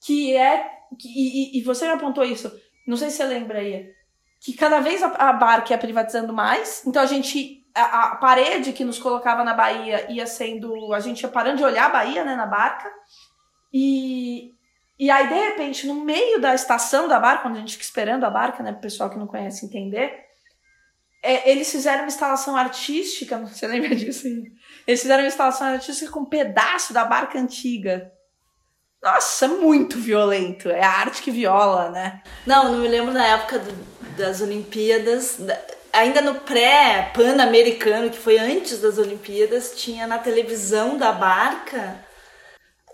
que 0.00 0.36
é. 0.36 0.70
Que, 0.98 1.08
e, 1.08 1.58
e 1.58 1.62
você 1.62 1.86
me 1.86 1.94
apontou 1.94 2.22
isso, 2.22 2.52
não 2.86 2.96
sei 2.96 3.08
se 3.08 3.16
você 3.16 3.24
lembra 3.24 3.58
aí, 3.58 3.90
que 4.38 4.52
cada 4.52 4.78
vez 4.80 5.02
a, 5.02 5.06
a 5.06 5.32
barca 5.32 5.72
ia 5.72 5.78
privatizando 5.78 6.32
mais, 6.32 6.86
então 6.86 7.02
a 7.02 7.06
gente. 7.06 7.62
A, 7.74 8.12
a, 8.12 8.16
parede 8.16 8.72
que 8.72 8.84
nos 8.84 9.00
colocava 9.00 9.42
na 9.42 9.52
Bahia 9.52 10.08
ia 10.12 10.28
sendo. 10.28 10.94
A 10.94 11.00
gente 11.00 11.22
ia 11.22 11.28
parando 11.28 11.56
de 11.56 11.64
olhar 11.64 11.86
a 11.86 11.92
Bahia 11.92 12.24
né, 12.24 12.36
na 12.36 12.46
barca. 12.46 12.88
E, 13.72 14.53
e 14.98 15.10
aí, 15.10 15.28
de 15.28 15.34
repente, 15.34 15.86
no 15.86 16.04
meio 16.04 16.40
da 16.40 16.54
estação 16.54 17.08
da 17.08 17.18
barca, 17.18 17.42
quando 17.42 17.56
a 17.56 17.60
gente 17.60 17.72
fica 17.72 17.84
esperando 17.84 18.24
a 18.24 18.30
barca, 18.30 18.62
né, 18.62 18.72
pro 18.72 18.82
pessoal 18.82 19.10
que 19.10 19.18
não 19.18 19.26
conhece 19.26 19.66
entender, 19.66 20.24
é, 21.22 21.50
eles 21.50 21.70
fizeram 21.70 22.00
uma 22.00 22.08
instalação 22.08 22.56
artística, 22.56 23.38
você 23.46 23.66
lembra 23.66 23.94
disso? 23.94 24.28
Eles 24.86 25.00
fizeram 25.00 25.22
uma 25.22 25.28
instalação 25.28 25.66
artística 25.66 26.10
com 26.10 26.20
um 26.20 26.24
pedaço 26.24 26.92
da 26.92 27.04
barca 27.04 27.38
antiga. 27.38 28.12
Nossa, 29.02 29.48
muito 29.48 29.98
violento. 29.98 30.70
É 30.70 30.82
a 30.82 30.90
arte 30.90 31.22
que 31.22 31.30
viola, 31.30 31.90
né? 31.90 32.22
Não, 32.46 32.72
não 32.72 32.78
me 32.78 32.88
lembro 32.88 33.12
na 33.12 33.26
época 33.26 33.58
do, 33.58 33.72
das 34.16 34.40
Olimpíadas. 34.40 35.36
Da, 35.38 35.58
ainda 35.92 36.20
no 36.20 36.36
pré-pan-americano, 36.36 38.10
que 38.10 38.18
foi 38.18 38.38
antes 38.38 38.80
das 38.80 38.96
Olimpíadas, 38.96 39.74
tinha 39.76 40.06
na 40.06 40.18
televisão 40.18 40.96
da 40.96 41.12
barca 41.12 41.98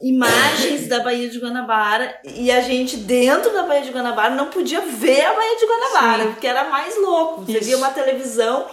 imagens 0.01 0.89
da 0.89 1.01
Baía 1.01 1.29
de 1.29 1.39
Guanabara 1.39 2.19
e 2.25 2.51
a 2.51 2.61
gente 2.61 2.97
dentro 2.97 3.53
da 3.53 3.65
Baía 3.65 3.83
de 3.83 3.91
Guanabara 3.91 4.35
não 4.35 4.47
podia 4.47 4.81
ver 4.81 5.25
a 5.25 5.35
Baía 5.35 5.57
de 5.59 5.67
Guanabara, 5.67 6.23
Sim. 6.25 6.31
porque 6.33 6.47
era 6.47 6.65
mais 6.65 6.97
louco. 6.97 7.43
Você 7.43 7.59
Isso. 7.59 7.65
via 7.65 7.77
uma 7.77 7.91
televisão 7.91 8.67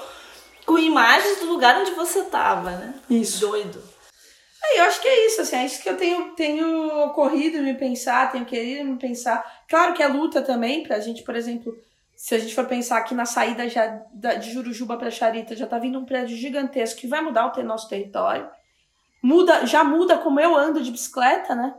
com 0.66 0.78
imagens 0.78 1.40
do 1.40 1.48
lugar 1.48 1.80
onde 1.80 1.92
você 1.92 2.24
tava, 2.24 2.72
né? 2.72 2.94
Isso. 3.10 3.40
Doido. 3.42 3.82
É, 4.64 4.80
eu 4.80 4.84
acho 4.86 5.02
que 5.02 5.08
é 5.08 5.28
isso, 5.28 5.42
assim, 5.42 5.56
é 5.56 5.66
isso 5.66 5.82
que 5.82 5.90
eu 5.90 5.96
tenho, 5.96 6.36
tenho 6.36 7.04
ocorrido 7.06 7.62
me 7.62 7.74
pensar, 7.74 8.32
tenho 8.32 8.46
querido 8.46 8.90
me 8.90 8.98
pensar. 8.98 9.44
Claro 9.70 9.94
que 9.94 10.04
é 10.04 10.08
luta 10.08 10.42
também, 10.42 10.84
pra 10.84 11.00
gente, 11.00 11.24
por 11.24 11.36
exemplo, 11.36 11.78
se 12.16 12.36
a 12.36 12.40
gente 12.40 12.56
for 12.56 12.66
pensar 12.66 12.98
aqui 12.98 13.14
na 13.14 13.26
saída 13.26 13.70
já 13.70 13.86
de 14.40 14.52
Jurujuba 14.52 14.98
para 14.98 15.12
Charita, 15.12 15.56
já 15.56 15.68
tá 15.68 15.78
vindo 15.78 16.00
um 16.00 16.06
prédio 16.06 16.36
gigantesco 16.36 17.00
que 17.00 17.08
vai 17.08 17.22
mudar 17.22 17.54
o 17.56 17.64
nosso 17.64 17.88
território. 17.88 18.50
Muda, 19.28 19.66
já 19.66 19.84
muda 19.84 20.18
como 20.18 20.40
eu 20.40 20.56
ando 20.56 20.82
de 20.82 20.90
bicicleta, 20.90 21.54
né? 21.54 21.76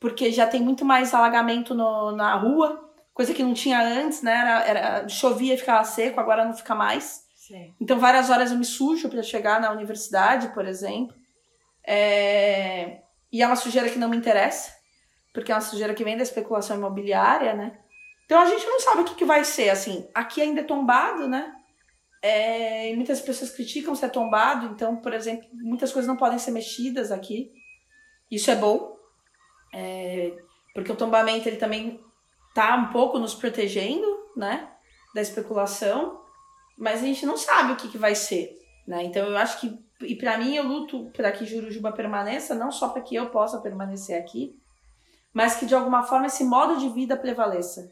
Porque 0.00 0.32
já 0.32 0.48
tem 0.48 0.60
muito 0.60 0.84
mais 0.84 1.14
alagamento 1.14 1.72
no, 1.72 2.10
na 2.10 2.34
rua, 2.34 2.90
coisa 3.14 3.32
que 3.32 3.40
não 3.44 3.54
tinha 3.54 3.80
antes, 3.80 4.20
né? 4.20 4.32
Era, 4.32 4.64
era, 4.64 5.08
chovia 5.08 5.54
e 5.54 5.56
ficava 5.56 5.84
seco, 5.84 6.18
agora 6.18 6.44
não 6.44 6.52
fica 6.52 6.74
mais. 6.74 7.22
Sim. 7.36 7.72
Então, 7.80 8.00
várias 8.00 8.30
horas 8.30 8.50
eu 8.50 8.58
me 8.58 8.64
sujo 8.64 9.08
para 9.08 9.22
chegar 9.22 9.60
na 9.60 9.70
universidade, 9.70 10.48
por 10.48 10.66
exemplo. 10.66 11.14
É... 11.86 12.98
E 13.30 13.44
é 13.44 13.46
uma 13.46 13.54
sujeira 13.54 13.88
que 13.88 13.98
não 14.00 14.08
me 14.08 14.16
interessa, 14.16 14.72
porque 15.32 15.52
é 15.52 15.54
uma 15.54 15.60
sujeira 15.60 15.94
que 15.94 16.02
vem 16.02 16.16
da 16.16 16.24
especulação 16.24 16.76
imobiliária, 16.76 17.54
né? 17.54 17.78
Então 18.24 18.40
a 18.40 18.46
gente 18.46 18.66
não 18.66 18.80
sabe 18.80 19.02
o 19.02 19.04
que, 19.04 19.14
que 19.14 19.24
vai 19.24 19.44
ser, 19.44 19.70
assim. 19.70 20.08
Aqui 20.12 20.42
ainda 20.42 20.62
é 20.62 20.64
tombado, 20.64 21.28
né? 21.28 21.54
É, 22.20 22.92
muitas 22.94 23.20
pessoas 23.20 23.50
criticam 23.50 23.94
ser 23.94 24.10
tombado, 24.10 24.66
então, 24.66 24.96
por 24.96 25.12
exemplo, 25.12 25.46
muitas 25.52 25.92
coisas 25.92 26.08
não 26.08 26.16
podem 26.16 26.38
ser 26.38 26.50
mexidas 26.50 27.12
aqui. 27.12 27.52
Isso 28.30 28.50
é 28.50 28.56
bom, 28.56 28.96
é, 29.72 30.36
porque 30.74 30.92
o 30.92 30.96
tombamento 30.96 31.48
ele 31.48 31.56
também 31.56 32.00
tá 32.54 32.76
um 32.76 32.92
pouco 32.92 33.18
nos 33.18 33.34
protegendo, 33.34 34.06
né, 34.36 34.68
da 35.14 35.20
especulação, 35.20 36.20
mas 36.76 37.02
a 37.02 37.06
gente 37.06 37.24
não 37.24 37.36
sabe 37.36 37.72
o 37.72 37.76
que, 37.76 37.88
que 37.88 37.98
vai 37.98 38.14
ser, 38.14 38.56
né? 38.86 39.02
Então 39.04 39.26
eu 39.26 39.36
acho 39.36 39.60
que 39.60 39.78
e 40.02 40.14
para 40.14 40.38
mim 40.38 40.54
eu 40.54 40.62
luto 40.62 41.10
para 41.10 41.32
que 41.32 41.44
Jurujuba 41.44 41.90
permaneça, 41.90 42.54
não 42.54 42.70
só 42.70 42.88
para 42.88 43.02
que 43.02 43.16
eu 43.16 43.30
possa 43.30 43.60
permanecer 43.60 44.16
aqui, 44.16 44.56
mas 45.32 45.56
que 45.56 45.66
de 45.66 45.74
alguma 45.74 46.04
forma 46.04 46.26
esse 46.26 46.44
modo 46.44 46.78
de 46.78 46.88
vida 46.88 47.16
prevaleça, 47.16 47.90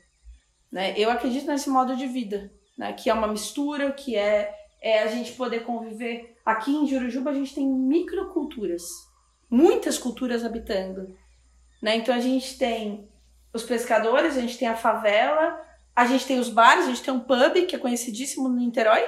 né? 0.70 0.94
Eu 0.96 1.10
acredito 1.10 1.46
nesse 1.46 1.68
modo 1.68 1.96
de 1.96 2.06
vida, 2.06 2.52
né? 2.76 2.92
Que 2.92 3.10
é 3.10 3.14
uma 3.14 3.26
mistura, 3.26 3.92
que 3.92 4.16
é, 4.16 4.54
é 4.80 5.02
a 5.02 5.06
gente 5.06 5.32
poder 5.32 5.60
conviver. 5.60 6.36
Aqui 6.44 6.74
em 6.74 6.86
Jurujuba 6.86 7.30
a 7.30 7.34
gente 7.34 7.54
tem 7.54 7.66
microculturas, 7.66 8.82
muitas 9.50 9.98
culturas 9.98 10.44
habitando, 10.44 11.16
né? 11.82 11.96
Então 11.96 12.14
a 12.14 12.20
gente 12.20 12.58
tem 12.58 13.08
os 13.52 13.62
pescadores, 13.62 14.36
a 14.36 14.40
gente 14.40 14.58
tem 14.58 14.68
a 14.68 14.76
favela, 14.76 15.60
a 15.94 16.04
gente 16.06 16.26
tem 16.26 16.38
os 16.38 16.48
bares, 16.48 16.84
a 16.84 16.88
gente 16.88 17.02
tem 17.02 17.14
um 17.14 17.20
pub 17.20 17.66
que 17.66 17.74
é 17.74 17.78
conhecidíssimo 17.78 18.48
no 18.48 18.56
Niterói 18.56 19.02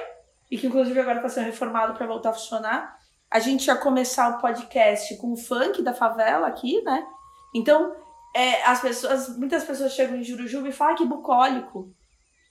e 0.49 0.57
que 0.57 0.67
inclusive 0.67 0.99
agora 0.99 1.17
está 1.17 1.29
sendo 1.29 1.45
reformado 1.45 1.93
para 1.93 2.07
voltar 2.07 2.31
a 2.31 2.33
funcionar. 2.33 2.97
A 3.29 3.39
gente 3.39 3.67
ia 3.67 3.75
começar 3.75 4.29
o 4.29 4.41
podcast 4.41 5.15
com 5.17 5.33
o 5.33 5.37
funk 5.37 5.83
da 5.83 5.93
favela 5.93 6.47
aqui, 6.47 6.81
né? 6.81 7.05
Então, 7.53 7.95
é, 8.35 8.63
as 8.63 8.81
pessoas, 8.81 9.37
muitas 9.37 9.63
pessoas 9.63 9.93
chegam 9.93 10.17
em 10.17 10.23
Jurujuba 10.23 10.67
e 10.67 10.71
falam 10.71 10.93
ah, 10.93 10.97
que 10.97 11.05
bucólico 11.05 11.93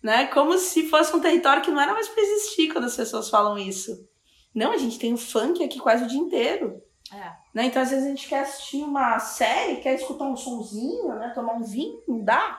né? 0.03 0.27
Como 0.29 0.57
se 0.59 0.89
fosse 0.89 1.15
um 1.15 1.21
território 1.21 1.63
que 1.63 1.71
não 1.71 1.81
era 1.81 1.93
mais 1.93 2.09
para 2.09 2.23
existir 2.23 2.73
quando 2.73 2.85
as 2.85 2.97
pessoas 2.97 3.29
falam 3.29 3.59
isso. 3.59 4.09
Não, 4.55 4.73
a 4.73 4.77
gente 4.77 4.99
tem 4.99 5.13
o 5.13 5.19
funk 5.19 5.63
aqui 5.63 5.79
quase 5.79 6.05
o 6.05 6.09
dia 6.09 6.19
inteiro. 6.19 6.83
É. 7.13 7.33
Né? 7.55 7.67
Então, 7.67 7.83
às 7.83 7.91
vezes, 7.91 8.05
a 8.05 8.09
gente 8.09 8.29
quer 8.29 8.41
assistir 8.41 8.83
uma 8.83 9.19
série, 9.19 9.77
quer 9.77 9.95
escutar 9.95 10.25
um 10.25 10.37
sonzinho, 10.37 11.09
né? 11.15 11.33
tomar 11.35 11.55
um 11.55 11.63
vinho, 11.63 12.03
não 12.07 12.23
dá. 12.23 12.59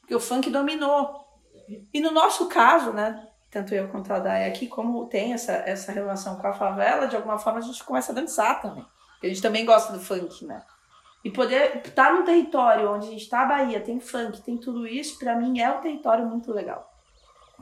Porque 0.00 0.14
o 0.14 0.20
funk 0.20 0.50
dominou. 0.50 1.24
E 1.92 2.00
no 2.00 2.10
nosso 2.10 2.46
caso, 2.48 2.92
né? 2.92 3.26
Tanto 3.50 3.74
eu 3.74 3.88
quanto 3.88 4.12
a 4.12 4.18
Daya 4.18 4.48
aqui, 4.48 4.66
como 4.66 5.06
tem 5.06 5.32
essa, 5.32 5.52
essa 5.52 5.92
relação 5.92 6.36
com 6.36 6.46
a 6.46 6.52
favela, 6.52 7.06
de 7.06 7.16
alguma 7.16 7.38
forma 7.38 7.60
a 7.60 7.62
gente 7.62 7.82
começa 7.84 8.10
a 8.10 8.14
dançar 8.14 8.60
também. 8.60 8.84
Porque 9.12 9.26
a 9.26 9.28
gente 9.28 9.40
também 9.40 9.64
gosta 9.64 9.92
do 9.92 10.00
funk, 10.00 10.44
né? 10.44 10.62
E 11.24 11.30
poder 11.30 11.80
estar 11.82 12.12
num 12.12 12.22
território 12.22 12.92
onde 12.92 13.08
a 13.08 13.10
gente 13.10 13.22
está, 13.22 13.40
a 13.40 13.46
Bahia, 13.46 13.80
tem 13.80 13.98
funk, 13.98 14.42
tem 14.42 14.58
tudo 14.58 14.86
isso, 14.86 15.18
para 15.18 15.34
mim 15.34 15.58
é 15.58 15.70
um 15.70 15.80
território 15.80 16.26
muito 16.26 16.52
legal. 16.52 16.92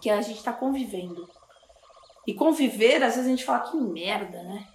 Que 0.00 0.10
a 0.10 0.20
gente 0.20 0.38
está 0.38 0.52
convivendo. 0.52 1.30
E 2.26 2.34
conviver, 2.34 2.96
às 3.04 3.14
vezes 3.14 3.26
a 3.26 3.30
gente 3.30 3.44
fala 3.44 3.60
que 3.60 3.76
merda, 3.76 4.42
né? 4.42 4.66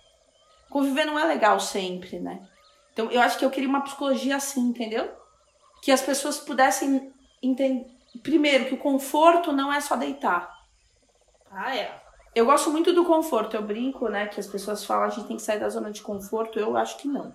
Conviver 0.70 1.04
não 1.04 1.20
é 1.20 1.26
legal 1.26 1.60
sempre, 1.60 2.18
né? 2.20 2.48
Então 2.94 3.12
eu 3.12 3.22
acho 3.22 3.38
que 3.38 3.44
eu 3.44 3.50
queria 3.50 3.68
uma 3.68 3.82
psicologia 3.82 4.38
assim, 4.38 4.62
entendeu? 4.62 5.12
Que 5.82 5.92
as 5.92 6.02
pessoas 6.02 6.40
pudessem 6.40 7.14
entender. 7.44 7.86
Primeiro, 8.24 8.66
que 8.66 8.74
o 8.74 8.80
conforto 8.80 9.52
não 9.52 9.72
é 9.72 9.82
só 9.82 9.98
deitar. 9.98 10.50
Ah, 11.52 11.76
é. 11.76 12.02
Eu 12.34 12.46
gosto 12.46 12.72
muito 12.72 12.94
do 12.94 13.06
conforto. 13.06 13.56
Eu 13.56 13.62
brinco, 13.62 14.08
né? 14.10 14.28
Que 14.28 14.40
as 14.40 14.48
pessoas 14.48 14.84
falam 14.86 15.06
a 15.06 15.10
gente 15.10 15.28
tem 15.28 15.38
que 15.38 15.44
sair 15.44 15.60
da 15.60 15.70
zona 15.70 15.92
de 15.92 16.02
conforto. 16.02 16.58
Eu 16.58 16.76
acho 16.78 16.98
que 16.98 17.08
não. 17.08 17.34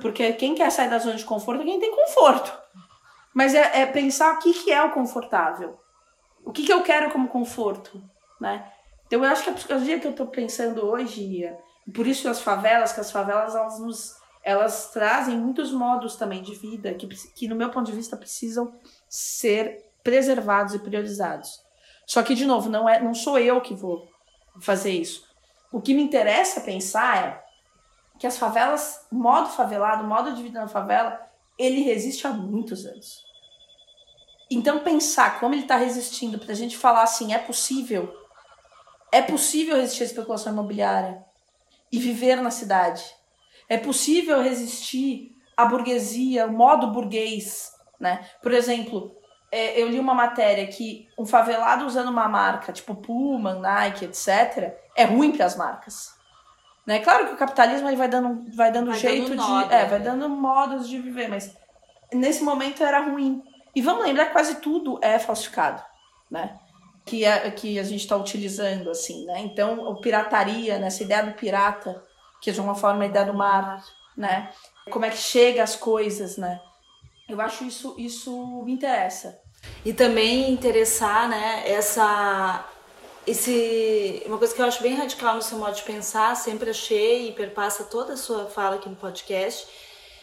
Porque 0.00 0.32
quem 0.34 0.54
quer 0.54 0.70
sair 0.70 0.90
da 0.90 0.98
zona 0.98 1.16
de 1.16 1.24
conforto 1.24 1.62
é 1.62 1.64
quem 1.64 1.80
tem 1.80 1.94
conforto. 1.94 2.52
Mas 3.34 3.54
é, 3.54 3.82
é 3.82 3.86
pensar 3.86 4.34
o 4.34 4.38
que, 4.38 4.52
que 4.52 4.72
é 4.72 4.82
o 4.82 4.92
confortável. 4.92 5.78
O 6.44 6.52
que, 6.52 6.64
que 6.64 6.72
eu 6.72 6.82
quero 6.82 7.10
como 7.10 7.28
conforto, 7.28 8.02
né? 8.40 8.70
Então 9.06 9.24
eu 9.24 9.30
acho 9.30 9.42
que 9.42 9.50
a 9.50 9.54
psicologia 9.54 9.98
que 9.98 10.06
eu 10.06 10.12
estou 10.12 10.26
pensando 10.26 10.84
hoje, 10.84 11.44
e 11.86 11.90
por 11.90 12.06
isso 12.06 12.28
as 12.28 12.40
favelas, 12.40 12.92
que 12.92 13.00
as 13.00 13.10
favelas 13.10 13.54
elas 13.54 13.78
nos 13.78 14.18
elas 14.42 14.90
trazem 14.92 15.36
muitos 15.36 15.72
modos 15.72 16.16
também 16.16 16.40
de 16.40 16.54
vida 16.54 16.94
que, 16.94 17.06
que 17.06 17.48
no 17.48 17.56
meu 17.56 17.70
ponto 17.70 17.86
de 17.86 17.92
vista 17.92 18.16
precisam 18.16 18.72
ser 19.08 19.84
preservados 20.02 20.74
e 20.74 20.78
priorizados. 20.78 21.60
Só 22.06 22.22
que 22.22 22.34
de 22.34 22.46
novo, 22.46 22.70
não 22.70 22.88
é 22.88 23.00
não 23.00 23.14
sou 23.14 23.38
eu 23.38 23.60
que 23.60 23.74
vou 23.74 24.08
fazer 24.60 24.90
isso. 24.90 25.26
O 25.70 25.80
que 25.80 25.92
me 25.92 26.02
interessa 26.02 26.62
pensar 26.62 27.26
é 27.26 27.47
que 28.18 28.26
as 28.26 28.36
favelas, 28.36 29.06
o 29.10 29.14
modo 29.14 29.48
favelado, 29.48 30.04
o 30.04 30.06
modo 30.06 30.34
de 30.34 30.42
vida 30.42 30.60
na 30.60 30.68
favela, 30.68 31.20
ele 31.58 31.82
resiste 31.82 32.26
há 32.26 32.30
muitos 32.30 32.84
anos. 32.84 33.24
Então 34.50 34.80
pensar 34.80 35.38
como 35.40 35.54
ele 35.54 35.62
está 35.62 35.76
resistindo 35.76 36.38
para 36.38 36.52
a 36.52 36.56
gente 36.56 36.76
falar 36.76 37.02
assim, 37.02 37.32
é 37.34 37.38
possível, 37.38 38.12
É 39.10 39.22
possível 39.22 39.76
resistir 39.76 40.02
à 40.02 40.06
especulação 40.06 40.52
imobiliária 40.52 41.24
e 41.90 41.98
viver 41.98 42.36
na 42.42 42.50
cidade. 42.50 43.02
É 43.68 43.78
possível 43.78 44.42
resistir 44.42 45.34
à 45.56 45.64
burguesia, 45.64 46.46
o 46.46 46.52
modo 46.52 46.92
burguês, 46.92 47.72
né? 47.98 48.28
Por 48.42 48.52
exemplo, 48.52 49.16
é, 49.50 49.80
eu 49.80 49.88
li 49.88 49.98
uma 49.98 50.14
matéria 50.14 50.66
que 50.66 51.08
um 51.18 51.24
favelado 51.24 51.86
usando 51.86 52.08
uma 52.10 52.28
marca, 52.28 52.72
tipo 52.72 52.94
Puma, 52.94 53.54
Nike, 53.54 54.04
etc., 54.04 54.74
é 54.94 55.04
ruim 55.04 55.32
para 55.32 55.46
as 55.46 55.56
marcas. 55.56 56.17
Né? 56.88 57.00
Claro 57.00 57.26
que 57.26 57.34
o 57.34 57.36
capitalismo 57.36 57.86
ele 57.86 57.98
vai 57.98 58.08
dando, 58.08 58.50
vai 58.56 58.72
dando 58.72 58.88
Vai 58.92 58.98
jeito 58.98 59.36
dando 59.36 59.44
de. 59.44 59.74
é, 59.74 59.82
né? 59.82 59.84
vai 59.84 60.00
dando 60.00 60.26
modos 60.26 60.88
de 60.88 60.98
viver, 60.98 61.28
mas 61.28 61.54
nesse 62.10 62.42
momento 62.42 62.82
era 62.82 63.00
ruim. 63.00 63.42
E 63.76 63.82
vamos 63.82 64.06
lembrar 64.06 64.24
que 64.24 64.32
quase 64.32 64.54
tudo 64.54 64.98
é 65.02 65.18
falsificado, 65.18 65.82
né? 66.30 66.58
Que, 67.04 67.26
é, 67.26 67.50
que 67.50 67.78
a 67.78 67.82
gente 67.82 68.00
está 68.00 68.16
utilizando, 68.16 68.88
assim, 68.88 69.26
né? 69.26 69.38
Então, 69.40 69.80
o 69.80 70.00
pirataria, 70.00 70.78
né? 70.78 70.86
essa 70.86 71.02
ideia 71.02 71.22
do 71.22 71.32
pirata, 71.32 72.02
que 72.40 72.48
é 72.48 72.54
de 72.54 72.60
uma 72.60 72.74
forma 72.74 73.02
a 73.02 73.06
ideia 73.06 73.26
do 73.26 73.34
mar, 73.34 73.84
né? 74.16 74.50
Como 74.90 75.04
é 75.04 75.10
que 75.10 75.18
chega 75.18 75.62
as 75.62 75.76
coisas, 75.76 76.38
né? 76.38 76.58
Eu 77.28 77.38
acho 77.38 77.64
isso, 77.64 77.94
isso 77.98 78.62
me 78.64 78.72
interessa. 78.72 79.38
E 79.84 79.92
também 79.92 80.50
interessar, 80.50 81.28
né, 81.28 81.70
essa 81.70 82.66
esse 83.30 84.22
uma 84.26 84.38
coisa 84.38 84.54
que 84.54 84.60
eu 84.60 84.66
acho 84.66 84.82
bem 84.82 84.94
radical 84.94 85.34
no 85.34 85.42
seu 85.42 85.58
modo 85.58 85.74
de 85.74 85.82
pensar, 85.82 86.34
sempre 86.34 86.70
achei 86.70 87.28
e 87.28 87.32
perpassa 87.32 87.84
toda 87.84 88.14
a 88.14 88.16
sua 88.16 88.46
fala 88.46 88.76
aqui 88.76 88.88
no 88.88 88.96
podcast, 88.96 89.66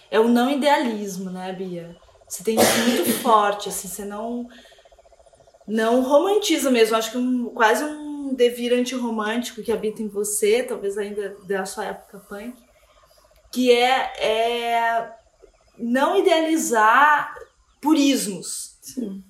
é 0.09 0.19
o 0.19 0.27
não 0.27 0.49
idealismo, 0.49 1.29
né, 1.29 1.53
Bia? 1.53 1.95
Você 2.27 2.43
tem 2.43 2.55
isso 2.59 2.77
muito 2.79 3.11
forte, 3.21 3.69
assim, 3.69 3.87
você 3.87 4.05
não 4.05 4.47
não 5.67 6.01
romantiza 6.03 6.69
mesmo, 6.69 6.95
acho 6.95 7.11
que 7.11 7.17
um, 7.17 7.49
quase 7.49 7.83
um 7.83 8.33
devir 8.35 8.71
antirromântico 8.73 9.63
que 9.63 9.71
habita 9.71 10.01
em 10.01 10.07
você, 10.07 10.61
talvez 10.61 10.97
ainda 10.97 11.35
da 11.47 11.65
sua 11.65 11.85
época 11.85 12.19
punk, 12.19 12.55
que 13.51 13.71
é, 13.71 14.13
é 14.23 15.11
não 15.77 16.17
idealizar 16.17 17.35
purismos, 17.81 18.74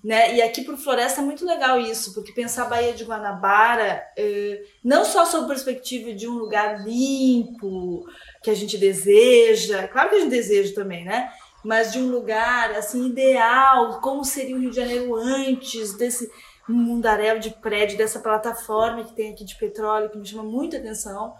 né? 0.04 0.36
E 0.36 0.41
aqui 0.41 0.63
pro 0.63 0.78
Floresta 0.78 1.22
é 1.22 1.24
muito 1.24 1.46
legal 1.46 1.80
isso, 1.80 2.13
porque 2.13 2.32
pensar 2.32 2.63
a 2.63 2.70
Baía 2.70 2.94
de 2.94 3.04
Guanabara 3.04 4.04
eh, 4.18 4.63
não 4.84 5.06
só 5.06 5.26
sob 5.26 5.48
perspectiva 5.48 6.13
de 6.13 6.28
um 6.28 6.34
lugar 6.34 6.86
limpo 6.86 8.06
que 8.44 8.50
a 8.50 8.54
gente 8.54 8.78
deseja, 8.78 9.88
claro 9.88 10.10
que 10.10 10.15
a 10.15 10.20
gente 10.20 10.30
deseja 10.30 10.74
também, 10.74 11.06
né? 11.06 11.32
Mas 11.63 11.91
de 11.91 12.00
um 12.00 12.10
lugar 12.10 12.72
assim 12.72 13.08
ideal, 13.08 14.00
como 14.02 14.24
seria 14.24 14.56
o 14.56 14.60
Rio 14.60 14.70
de 14.70 14.76
Janeiro 14.76 15.15
antes 15.15 15.98
desse 15.98 16.30
mundaréu 16.68 17.39
de 17.39 17.52
prédio, 17.52 17.98
dessa 17.98 18.20
plataforma 18.20 19.04
que 19.04 19.15
tem 19.15 19.32
aqui 19.32 19.46
de 19.46 19.56
petróleo 19.56 20.10
que 20.10 20.18
me 20.18 20.26
chama 20.26 20.44
muita 20.44 20.78
atenção, 20.78 21.34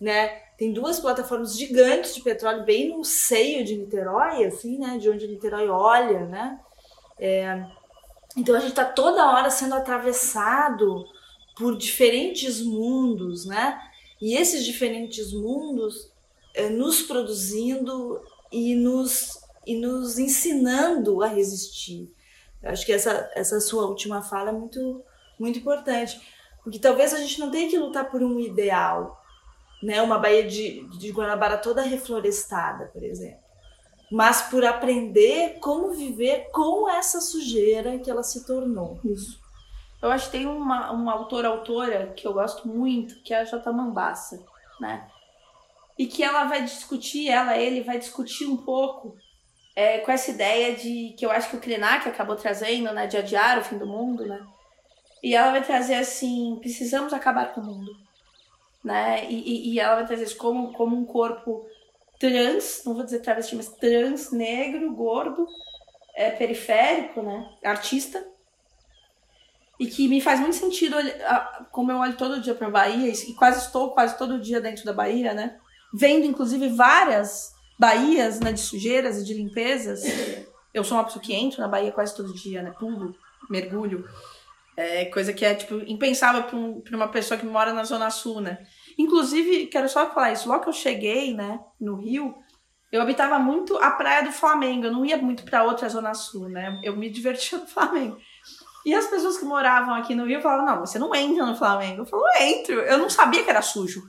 né? 0.00 0.28
Tem 0.56 0.72
duas 0.72 1.00
plataformas 1.00 1.56
gigantes 1.56 2.14
de 2.14 2.22
petróleo 2.22 2.64
bem 2.64 2.88
no 2.88 3.04
seio 3.04 3.64
de 3.64 3.76
Niterói, 3.76 4.44
assim, 4.44 4.78
né? 4.78 4.98
De 4.98 5.10
onde 5.10 5.26
Niterói 5.26 5.68
olha, 5.68 6.26
né? 6.26 6.58
É, 7.24 7.64
então 8.36 8.56
a 8.56 8.58
gente 8.58 8.70
está 8.70 8.84
toda 8.84 9.30
hora 9.30 9.48
sendo 9.48 9.76
atravessado 9.76 11.06
por 11.56 11.78
diferentes 11.78 12.60
mundos, 12.60 13.46
né? 13.46 13.80
E 14.20 14.34
esses 14.34 14.64
diferentes 14.64 15.32
mundos 15.32 16.10
é, 16.52 16.68
nos 16.68 17.02
produzindo 17.02 18.20
e 18.50 18.74
nos, 18.74 19.38
e 19.64 19.76
nos 19.76 20.18
ensinando 20.18 21.22
a 21.22 21.28
resistir. 21.28 22.12
Eu 22.60 22.70
acho 22.70 22.84
que 22.84 22.92
essa, 22.92 23.30
essa 23.36 23.60
sua 23.60 23.86
última 23.86 24.20
fala 24.20 24.50
é 24.50 24.52
muito, 24.52 25.04
muito 25.38 25.60
importante. 25.60 26.20
Porque 26.64 26.80
talvez 26.80 27.14
a 27.14 27.18
gente 27.18 27.38
não 27.38 27.52
tenha 27.52 27.70
que 27.70 27.78
lutar 27.78 28.10
por 28.10 28.20
um 28.20 28.40
ideal, 28.40 29.22
né? 29.80 30.02
Uma 30.02 30.18
Baía 30.18 30.42
de, 30.42 30.88
de 30.98 31.12
Guanabara 31.12 31.56
toda 31.56 31.82
reflorestada, 31.82 32.86
por 32.86 33.04
exemplo 33.04 33.41
mas 34.12 34.42
por 34.42 34.62
aprender 34.62 35.58
como 35.58 35.92
viver 35.92 36.50
com 36.52 36.86
essa 36.86 37.18
sujeira 37.18 37.98
que 37.98 38.10
ela 38.10 38.22
se 38.22 38.46
tornou. 38.46 39.00
Isso. 39.02 39.40
Eu 40.02 40.10
acho 40.10 40.26
que 40.26 40.32
tem 40.32 40.46
uma, 40.46 40.90
uma 40.90 41.12
autora 41.12 41.48
autora 41.48 42.12
que 42.14 42.26
eu 42.26 42.34
gosto 42.34 42.68
muito, 42.68 43.22
que 43.22 43.32
é 43.32 43.40
a 43.40 43.44
J. 43.44 43.72
Mambassa, 43.72 44.44
né? 44.78 45.08
E 45.98 46.06
que 46.06 46.22
ela 46.22 46.44
vai 46.44 46.62
discutir, 46.62 47.30
ela, 47.30 47.56
ele 47.56 47.80
vai 47.82 47.98
discutir 47.98 48.44
um 48.46 48.56
pouco 48.56 49.16
é, 49.74 49.98
com 49.98 50.12
essa 50.12 50.30
ideia 50.30 50.76
de 50.76 51.14
que 51.16 51.24
eu 51.24 51.30
acho 51.30 51.48
que 51.48 51.56
o 51.56 51.60
Krenak 51.60 52.06
acabou 52.06 52.36
trazendo, 52.36 52.92
né? 52.92 53.06
De 53.06 53.16
adiar 53.16 53.58
o 53.58 53.64
fim 53.64 53.78
do 53.78 53.86
mundo, 53.86 54.26
né? 54.26 54.46
E 55.22 55.34
ela 55.34 55.52
vai 55.52 55.64
trazer 55.64 55.94
assim, 55.94 56.58
precisamos 56.60 57.14
acabar 57.14 57.54
com 57.54 57.62
o 57.62 57.64
mundo, 57.64 57.96
né? 58.84 59.24
E, 59.30 59.70
e, 59.70 59.72
e 59.72 59.80
ela 59.80 59.94
vai 59.94 60.06
trazer 60.06 60.24
isso 60.24 60.36
como, 60.36 60.72
como 60.74 60.94
um 60.94 61.06
corpo 61.06 61.64
trans, 62.22 62.82
não 62.86 62.94
vou 62.94 63.02
dizer 63.02 63.18
travesti, 63.18 63.56
mas 63.56 63.68
trans, 63.68 64.30
negro, 64.30 64.94
gordo, 64.94 65.44
é, 66.14 66.30
periférico, 66.30 67.20
né? 67.20 67.44
Artista. 67.64 68.24
E 69.80 69.88
que 69.88 70.06
me 70.06 70.20
faz 70.20 70.38
muito 70.38 70.54
sentido, 70.54 70.94
como 71.72 71.90
eu 71.90 71.96
olho 71.96 72.16
todo 72.16 72.40
dia 72.40 72.54
para 72.54 72.70
Bahia, 72.70 73.10
e 73.10 73.34
quase 73.34 73.66
estou 73.66 73.90
quase 73.90 74.16
todo 74.16 74.38
dia 74.38 74.60
dentro 74.60 74.84
da 74.84 74.92
Bahia, 74.92 75.34
né? 75.34 75.58
Vendo, 75.92 76.24
inclusive, 76.24 76.68
várias 76.68 77.52
baías 77.76 78.38
né, 78.38 78.52
de 78.52 78.60
sujeiras 78.60 79.18
e 79.18 79.24
de 79.24 79.34
limpezas. 79.34 80.04
Eu 80.72 80.84
sou 80.84 80.96
uma 80.96 81.04
pessoa 81.04 81.22
que 81.22 81.34
entro 81.34 81.60
na 81.60 81.66
Bahia 81.66 81.90
quase 81.90 82.14
todo 82.14 82.32
dia, 82.32 82.62
né? 82.62 82.72
Pulo, 82.78 83.16
mergulho. 83.50 84.08
É 84.76 85.06
coisa 85.06 85.32
que 85.32 85.44
é, 85.44 85.54
tipo, 85.56 85.82
impensável 85.86 86.44
para 86.44 86.56
um, 86.56 86.82
uma 86.92 87.08
pessoa 87.08 87.38
que 87.38 87.44
mora 87.44 87.72
na 87.72 87.82
Zona 87.82 88.10
Sul, 88.10 88.40
né? 88.40 88.64
Inclusive, 88.98 89.66
quero 89.66 89.88
só 89.88 90.10
falar 90.10 90.32
isso, 90.32 90.48
logo 90.48 90.62
que 90.62 90.68
eu 90.68 90.72
cheguei, 90.72 91.34
né, 91.34 91.60
no 91.80 91.96
Rio, 91.96 92.34
eu 92.92 93.00
habitava 93.00 93.38
muito 93.38 93.76
a 93.78 93.90
praia 93.90 94.22
do 94.22 94.30
Flamengo, 94.30 94.86
eu 94.86 94.92
não 94.92 95.04
ia 95.04 95.16
muito 95.16 95.44
para 95.44 95.64
outra 95.64 95.88
zona 95.88 96.12
sul, 96.12 96.48
né? 96.48 96.78
Eu 96.82 96.94
me 96.94 97.08
divertia 97.08 97.56
no 97.58 97.66
Flamengo. 97.66 98.18
E 98.84 98.92
as 98.94 99.06
pessoas 99.06 99.38
que 99.38 99.44
moravam 99.44 99.94
aqui 99.94 100.14
no 100.14 100.26
Rio 100.26 100.42
falavam: 100.42 100.66
"Não, 100.66 100.80
você 100.80 100.98
não 100.98 101.14
entra 101.14 101.46
no 101.46 101.56
Flamengo". 101.56 102.02
Eu 102.02 102.06
falo: 102.06 102.22
"Eu 102.34 102.42
entro". 102.42 102.74
Eu 102.74 102.98
não 102.98 103.08
sabia 103.08 103.42
que 103.42 103.48
era 103.48 103.62
sujo. 103.62 104.02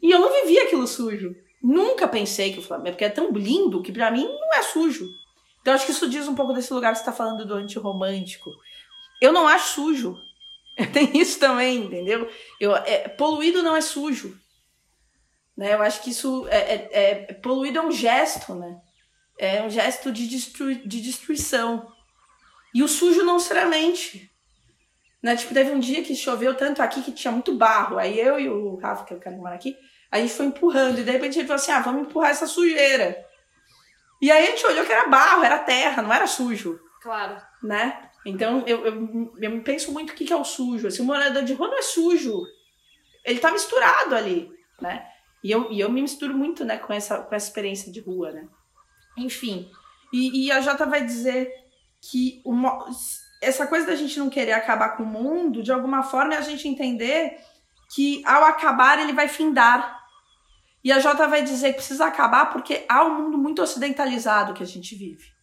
E 0.00 0.10
eu 0.10 0.20
não 0.20 0.32
vivia 0.42 0.64
aquilo 0.64 0.86
sujo. 0.86 1.34
Nunca 1.60 2.06
pensei 2.06 2.52
que 2.52 2.60
o 2.60 2.62
Flamengo, 2.62 2.92
porque 2.92 3.04
é 3.04 3.10
tão 3.10 3.32
lindo 3.32 3.82
que 3.82 3.90
para 3.90 4.12
mim 4.12 4.24
não 4.24 4.54
é 4.54 4.62
sujo. 4.62 5.08
Então 5.60 5.74
acho 5.74 5.84
que 5.84 5.92
isso 5.92 6.08
diz 6.08 6.28
um 6.28 6.34
pouco 6.34 6.52
desse 6.52 6.72
lugar 6.72 6.92
que 6.92 6.98
você 6.98 7.04
tá 7.04 7.12
falando 7.12 7.44
do 7.44 7.54
antirromântico. 7.54 8.50
Eu 9.20 9.32
não 9.32 9.48
acho 9.48 9.74
sujo. 9.74 10.16
Tem 10.92 11.18
isso 11.18 11.40
também, 11.40 11.84
entendeu? 11.84 12.30
Eu, 12.60 12.74
é, 12.76 13.08
poluído 13.08 13.62
não 13.62 13.76
é 13.76 13.80
sujo. 13.80 14.38
Né? 15.56 15.74
Eu 15.74 15.82
acho 15.82 16.02
que 16.02 16.10
isso 16.10 16.46
é, 16.48 16.56
é, 16.56 16.88
é, 16.92 17.32
poluído 17.34 17.78
é 17.78 17.82
um 17.82 17.90
gesto, 17.90 18.54
né? 18.54 18.80
É 19.36 19.62
um 19.62 19.70
gesto 19.70 20.12
de, 20.12 20.26
de 20.28 21.00
destruição. 21.00 21.92
E 22.72 22.82
o 22.82 22.88
sujo 22.88 23.24
não 23.24 23.34
necessariamente. 23.34 24.30
Né? 25.22 25.36
Tipo, 25.36 25.54
teve 25.54 25.72
um 25.72 25.80
dia 25.80 26.02
que 26.02 26.14
choveu 26.14 26.54
tanto 26.54 26.80
aqui 26.80 27.02
que 27.02 27.12
tinha 27.12 27.32
muito 27.32 27.54
barro. 27.54 27.98
Aí 27.98 28.18
eu 28.18 28.38
e 28.38 28.48
o 28.48 28.76
Rafa, 28.76 29.04
que 29.04 29.12
é 29.12 29.16
o 29.16 29.20
cara 29.20 29.34
que 29.34 29.42
mora 29.42 29.54
aqui, 29.54 29.76
a 30.10 30.20
gente 30.20 30.32
foi 30.32 30.46
empurrando. 30.46 31.00
E 31.00 31.04
de 31.04 31.10
repente 31.10 31.38
ele 31.38 31.46
falou 31.46 31.60
assim: 31.60 31.72
ah, 31.72 31.80
vamos 31.80 32.02
empurrar 32.02 32.30
essa 32.30 32.46
sujeira. 32.46 33.24
E 34.20 34.30
aí 34.30 34.48
a 34.48 34.50
gente 34.50 34.66
olhou 34.66 34.84
que 34.84 34.92
era 34.92 35.08
barro, 35.08 35.44
era 35.44 35.58
terra, 35.58 36.02
não 36.02 36.12
era 36.12 36.26
sujo. 36.26 36.78
Claro. 37.00 37.40
Né? 37.62 38.10
Então, 38.26 38.64
eu, 38.66 38.84
eu, 38.86 39.34
eu 39.40 39.62
penso 39.62 39.92
muito 39.92 40.10
o 40.10 40.14
que 40.14 40.32
é 40.32 40.36
o 40.36 40.44
sujo. 40.44 40.88
Assim, 40.88 41.02
o 41.02 41.06
morador 41.06 41.44
de 41.44 41.54
rua 41.54 41.68
não 41.68 41.78
é 41.78 41.82
sujo. 41.82 42.42
Ele 43.24 43.38
tá 43.38 43.50
misturado 43.50 44.14
ali, 44.14 44.50
né? 44.80 45.06
E 45.42 45.50
eu, 45.50 45.70
e 45.70 45.80
eu 45.80 45.90
me 45.90 46.02
misturo 46.02 46.36
muito, 46.36 46.64
né, 46.64 46.78
com 46.78 46.92
essa, 46.92 47.18
com 47.18 47.34
essa 47.34 47.46
experiência 47.46 47.92
de 47.92 48.00
rua, 48.00 48.32
né? 48.32 48.48
Enfim. 49.16 49.70
E, 50.12 50.46
e 50.46 50.52
a 50.52 50.60
Jota 50.60 50.86
vai 50.86 51.04
dizer 51.04 51.52
que 52.00 52.40
uma, 52.44 52.86
essa 53.40 53.66
coisa 53.66 53.86
da 53.86 53.96
gente 53.96 54.18
não 54.18 54.30
querer 54.30 54.52
acabar 54.52 54.96
com 54.96 55.02
o 55.02 55.06
mundo, 55.06 55.62
de 55.62 55.72
alguma 55.72 56.02
forma, 56.02 56.34
é 56.34 56.38
a 56.38 56.42
gente 56.42 56.66
entender 56.66 57.38
que 57.94 58.22
ao 58.26 58.44
acabar 58.44 58.98
ele 58.98 59.12
vai 59.12 59.28
findar. 59.28 59.98
E 60.82 60.92
a 60.92 60.98
Jota 60.98 61.26
vai 61.28 61.42
dizer 61.42 61.70
que 61.70 61.76
precisa 61.76 62.06
acabar 62.06 62.46
porque 62.46 62.84
há 62.88 63.04
um 63.04 63.22
mundo 63.22 63.38
muito 63.38 63.62
ocidentalizado 63.62 64.54
que 64.54 64.62
a 64.62 64.66
gente 64.66 64.94
vive. 64.94 65.37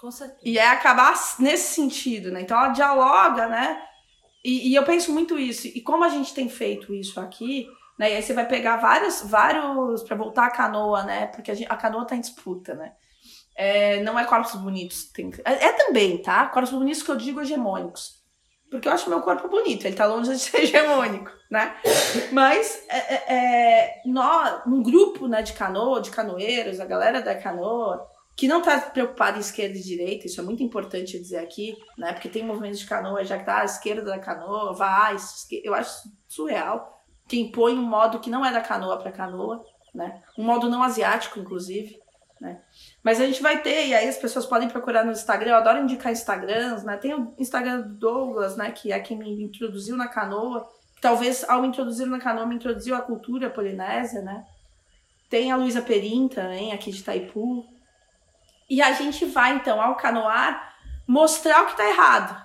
Com 0.00 0.10
certeza. 0.10 0.40
E 0.42 0.58
é 0.58 0.66
acabar 0.68 1.14
nesse 1.38 1.74
sentido, 1.74 2.32
né? 2.32 2.40
Então 2.40 2.56
ela 2.56 2.68
dialoga, 2.68 3.46
né? 3.46 3.82
E, 4.42 4.70
e, 4.70 4.74
eu 4.74 4.82
penso 4.84 5.12
muito 5.12 5.38
isso. 5.38 5.66
E 5.66 5.82
como 5.82 6.02
a 6.02 6.08
gente 6.08 6.32
tem 6.32 6.48
feito 6.48 6.94
isso 6.94 7.20
aqui, 7.20 7.68
né? 7.98 8.10
E 8.10 8.16
aí 8.16 8.22
você 8.22 8.32
vai 8.32 8.48
pegar 8.48 8.78
vários, 8.78 9.20
vários 9.20 10.02
para 10.02 10.16
voltar 10.16 10.46
a 10.46 10.50
canoa, 10.50 11.02
né? 11.02 11.26
Porque 11.26 11.50
a, 11.50 11.54
gente, 11.54 11.70
a 11.70 11.76
canoa 11.76 12.06
tá 12.06 12.16
em 12.16 12.20
disputa, 12.20 12.74
né? 12.74 12.92
É, 13.54 14.02
não 14.02 14.18
é 14.18 14.24
corpos 14.24 14.54
bonitos. 14.54 15.04
Tem, 15.12 15.30
é, 15.44 15.66
é, 15.66 15.72
também, 15.72 16.16
tá? 16.22 16.46
Corpos 16.46 16.72
bonitos 16.72 17.02
que 17.02 17.10
eu 17.10 17.16
digo 17.16 17.42
hegemônicos. 17.42 18.20
Porque 18.70 18.88
eu 18.88 18.92
acho 18.92 19.10
meu 19.10 19.20
corpo 19.20 19.48
bonito, 19.48 19.84
ele 19.84 19.96
tá 19.96 20.06
longe 20.06 20.30
de 20.30 20.38
ser 20.38 20.62
hegemônico, 20.62 21.30
né? 21.50 21.76
Mas 22.32 22.86
é, 22.88 23.14
é, 23.14 23.34
é 23.34 24.02
um 24.66 24.80
grupo 24.82 25.26
né, 25.26 25.42
de 25.42 25.52
canoa, 25.52 26.00
de 26.00 26.10
canoeiros, 26.10 26.80
a 26.80 26.86
galera 26.86 27.20
da 27.20 27.34
canoa, 27.34 28.08
que 28.36 28.48
não 28.48 28.60
está 28.60 28.80
preocupada 28.80 29.36
em 29.36 29.40
esquerda 29.40 29.76
e 29.76 29.82
direita, 29.82 30.26
isso 30.26 30.40
é 30.40 30.44
muito 30.44 30.62
importante 30.62 31.18
dizer 31.18 31.38
aqui, 31.38 31.76
né? 31.98 32.12
Porque 32.12 32.28
tem 32.28 32.44
movimentos 32.44 32.78
de 32.78 32.86
canoa, 32.86 33.24
já 33.24 33.38
que 33.38 33.44
tá 33.44 33.60
à 33.60 33.64
esquerda 33.64 34.02
da 34.02 34.18
canoa, 34.18 34.72
vai, 34.72 35.16
eu 35.62 35.74
acho 35.74 36.08
surreal. 36.26 37.04
Que 37.28 37.38
impõe 37.38 37.78
um 37.78 37.82
modo 37.82 38.18
que 38.18 38.30
não 38.30 38.44
é 38.44 38.50
da 38.50 38.60
canoa 38.60 38.98
para 38.98 39.12
canoa, 39.12 39.64
né? 39.94 40.22
Um 40.38 40.42
modo 40.42 40.68
não 40.68 40.82
asiático, 40.82 41.38
inclusive, 41.38 42.00
né? 42.40 42.60
Mas 43.02 43.20
a 43.20 43.26
gente 43.26 43.42
vai 43.42 43.62
ter, 43.62 43.88
e 43.88 43.94
aí 43.94 44.08
as 44.08 44.16
pessoas 44.16 44.46
podem 44.46 44.68
procurar 44.68 45.04
no 45.04 45.12
Instagram, 45.12 45.50
eu 45.50 45.56
adoro 45.56 45.82
indicar 45.82 46.10
Instagrams, 46.10 46.82
né? 46.82 46.96
Tem 46.96 47.14
o 47.14 47.34
Instagram 47.38 47.82
do 47.82 47.94
Douglas, 47.94 48.56
né? 48.56 48.70
Que 48.72 48.90
é 48.90 48.98
quem 48.98 49.18
me 49.18 49.44
introduziu 49.44 49.96
na 49.96 50.08
canoa, 50.08 50.66
que 50.94 51.00
talvez 51.00 51.44
ao 51.48 51.60
me 51.60 51.68
introduzir 51.68 52.06
na 52.06 52.18
canoa 52.18 52.46
me 52.46 52.54
introduziu 52.54 52.96
a 52.96 53.02
cultura 53.02 53.50
polinésia, 53.50 54.22
né? 54.22 54.44
Tem 55.28 55.52
a 55.52 55.56
Luísa 55.56 55.82
Perim 55.82 56.26
também, 56.26 56.72
aqui 56.72 56.90
de 56.90 57.00
Itaipu, 57.00 57.64
e 58.70 58.80
a 58.80 58.92
gente 58.92 59.24
vai, 59.24 59.54
então, 59.54 59.82
ao 59.82 59.96
canoar, 59.96 60.74
mostrar 61.06 61.62
o 61.62 61.66
que 61.66 61.72
está 61.72 61.88
errado. 61.88 62.40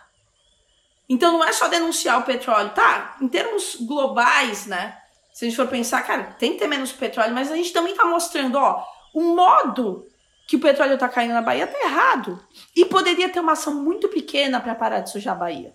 Então 1.07 1.33
não 1.33 1.43
é 1.43 1.51
só 1.51 1.67
denunciar 1.67 2.19
o 2.19 2.23
petróleo, 2.23 2.71
tá? 2.71 3.15
Em 3.21 3.27
termos 3.27 3.75
globais, 3.79 4.65
né? 4.65 4.97
Se 5.31 5.45
a 5.45 5.47
gente 5.47 5.55
for 5.55 5.67
pensar, 5.67 6.01
cara, 6.01 6.23
tem 6.39 6.53
que 6.53 6.59
ter 6.59 6.67
menos 6.67 6.91
petróleo, 6.91 7.35
mas 7.35 7.51
a 7.51 7.55
gente 7.55 7.71
também 7.71 7.91
está 7.91 8.05
mostrando, 8.05 8.55
ó, 8.55 8.83
o 9.13 9.21
modo 9.35 10.07
que 10.47 10.55
o 10.55 10.59
petróleo 10.59 10.95
está 10.95 11.07
caindo 11.07 11.33
na 11.33 11.43
Bahia 11.43 11.67
tá 11.67 11.79
errado. 11.79 12.43
E 12.75 12.85
poderia 12.85 13.29
ter 13.29 13.39
uma 13.39 13.51
ação 13.51 13.75
muito 13.75 14.07
pequena 14.09 14.59
para 14.59 14.73
parar 14.73 15.01
de 15.01 15.11
sujar 15.11 15.35
a 15.35 15.39
Bahia. 15.39 15.73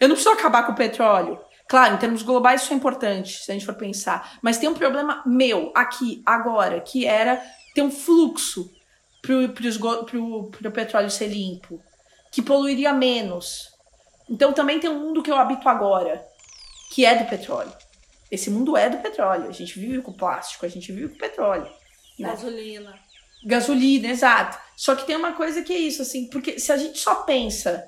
Eu 0.00 0.08
não 0.08 0.16
preciso 0.16 0.34
acabar 0.34 0.64
com 0.64 0.72
o 0.72 0.76
petróleo. 0.76 1.38
Claro, 1.68 1.94
em 1.94 1.98
termos 1.98 2.22
globais 2.22 2.62
isso 2.62 2.72
é 2.72 2.76
importante, 2.76 3.44
se 3.44 3.50
a 3.50 3.54
gente 3.54 3.66
for 3.66 3.74
pensar. 3.74 4.38
Mas 4.42 4.58
tem 4.58 4.68
um 4.68 4.74
problema 4.74 5.22
meu, 5.24 5.70
aqui, 5.72 6.20
agora, 6.26 6.80
que 6.80 7.06
era 7.06 7.40
ter 7.74 7.82
um 7.82 7.92
fluxo 7.92 8.68
para 9.22 10.68
o 10.68 10.72
petróleo 10.72 11.10
ser 11.10 11.28
limpo, 11.28 11.82
que 12.30 12.42
poluiria 12.42 12.92
menos. 12.92 13.68
Então 14.28 14.52
também 14.52 14.78
tem 14.78 14.88
um 14.88 15.00
mundo 15.00 15.22
que 15.22 15.30
eu 15.30 15.36
habito 15.36 15.68
agora, 15.68 16.24
que 16.92 17.04
é 17.04 17.16
do 17.16 17.28
petróleo. 17.28 17.72
Esse 18.30 18.48
mundo 18.48 18.76
é 18.76 18.88
do 18.88 18.98
petróleo. 18.98 19.48
A 19.48 19.52
gente 19.52 19.78
vive 19.78 20.00
com 20.02 20.12
plástico, 20.12 20.64
a 20.64 20.68
gente 20.68 20.92
vive 20.92 21.08
com 21.08 21.18
petróleo. 21.18 21.68
Né? 22.18 22.28
Gasolina. 22.28 22.98
Gasolina, 23.44 24.08
exato. 24.08 24.58
Só 24.76 24.94
que 24.94 25.04
tem 25.04 25.16
uma 25.16 25.32
coisa 25.32 25.62
que 25.62 25.72
é 25.72 25.78
isso, 25.78 26.02
assim, 26.02 26.28
porque 26.28 26.58
se 26.58 26.70
a 26.70 26.76
gente 26.76 26.98
só 26.98 27.16
pensa 27.16 27.84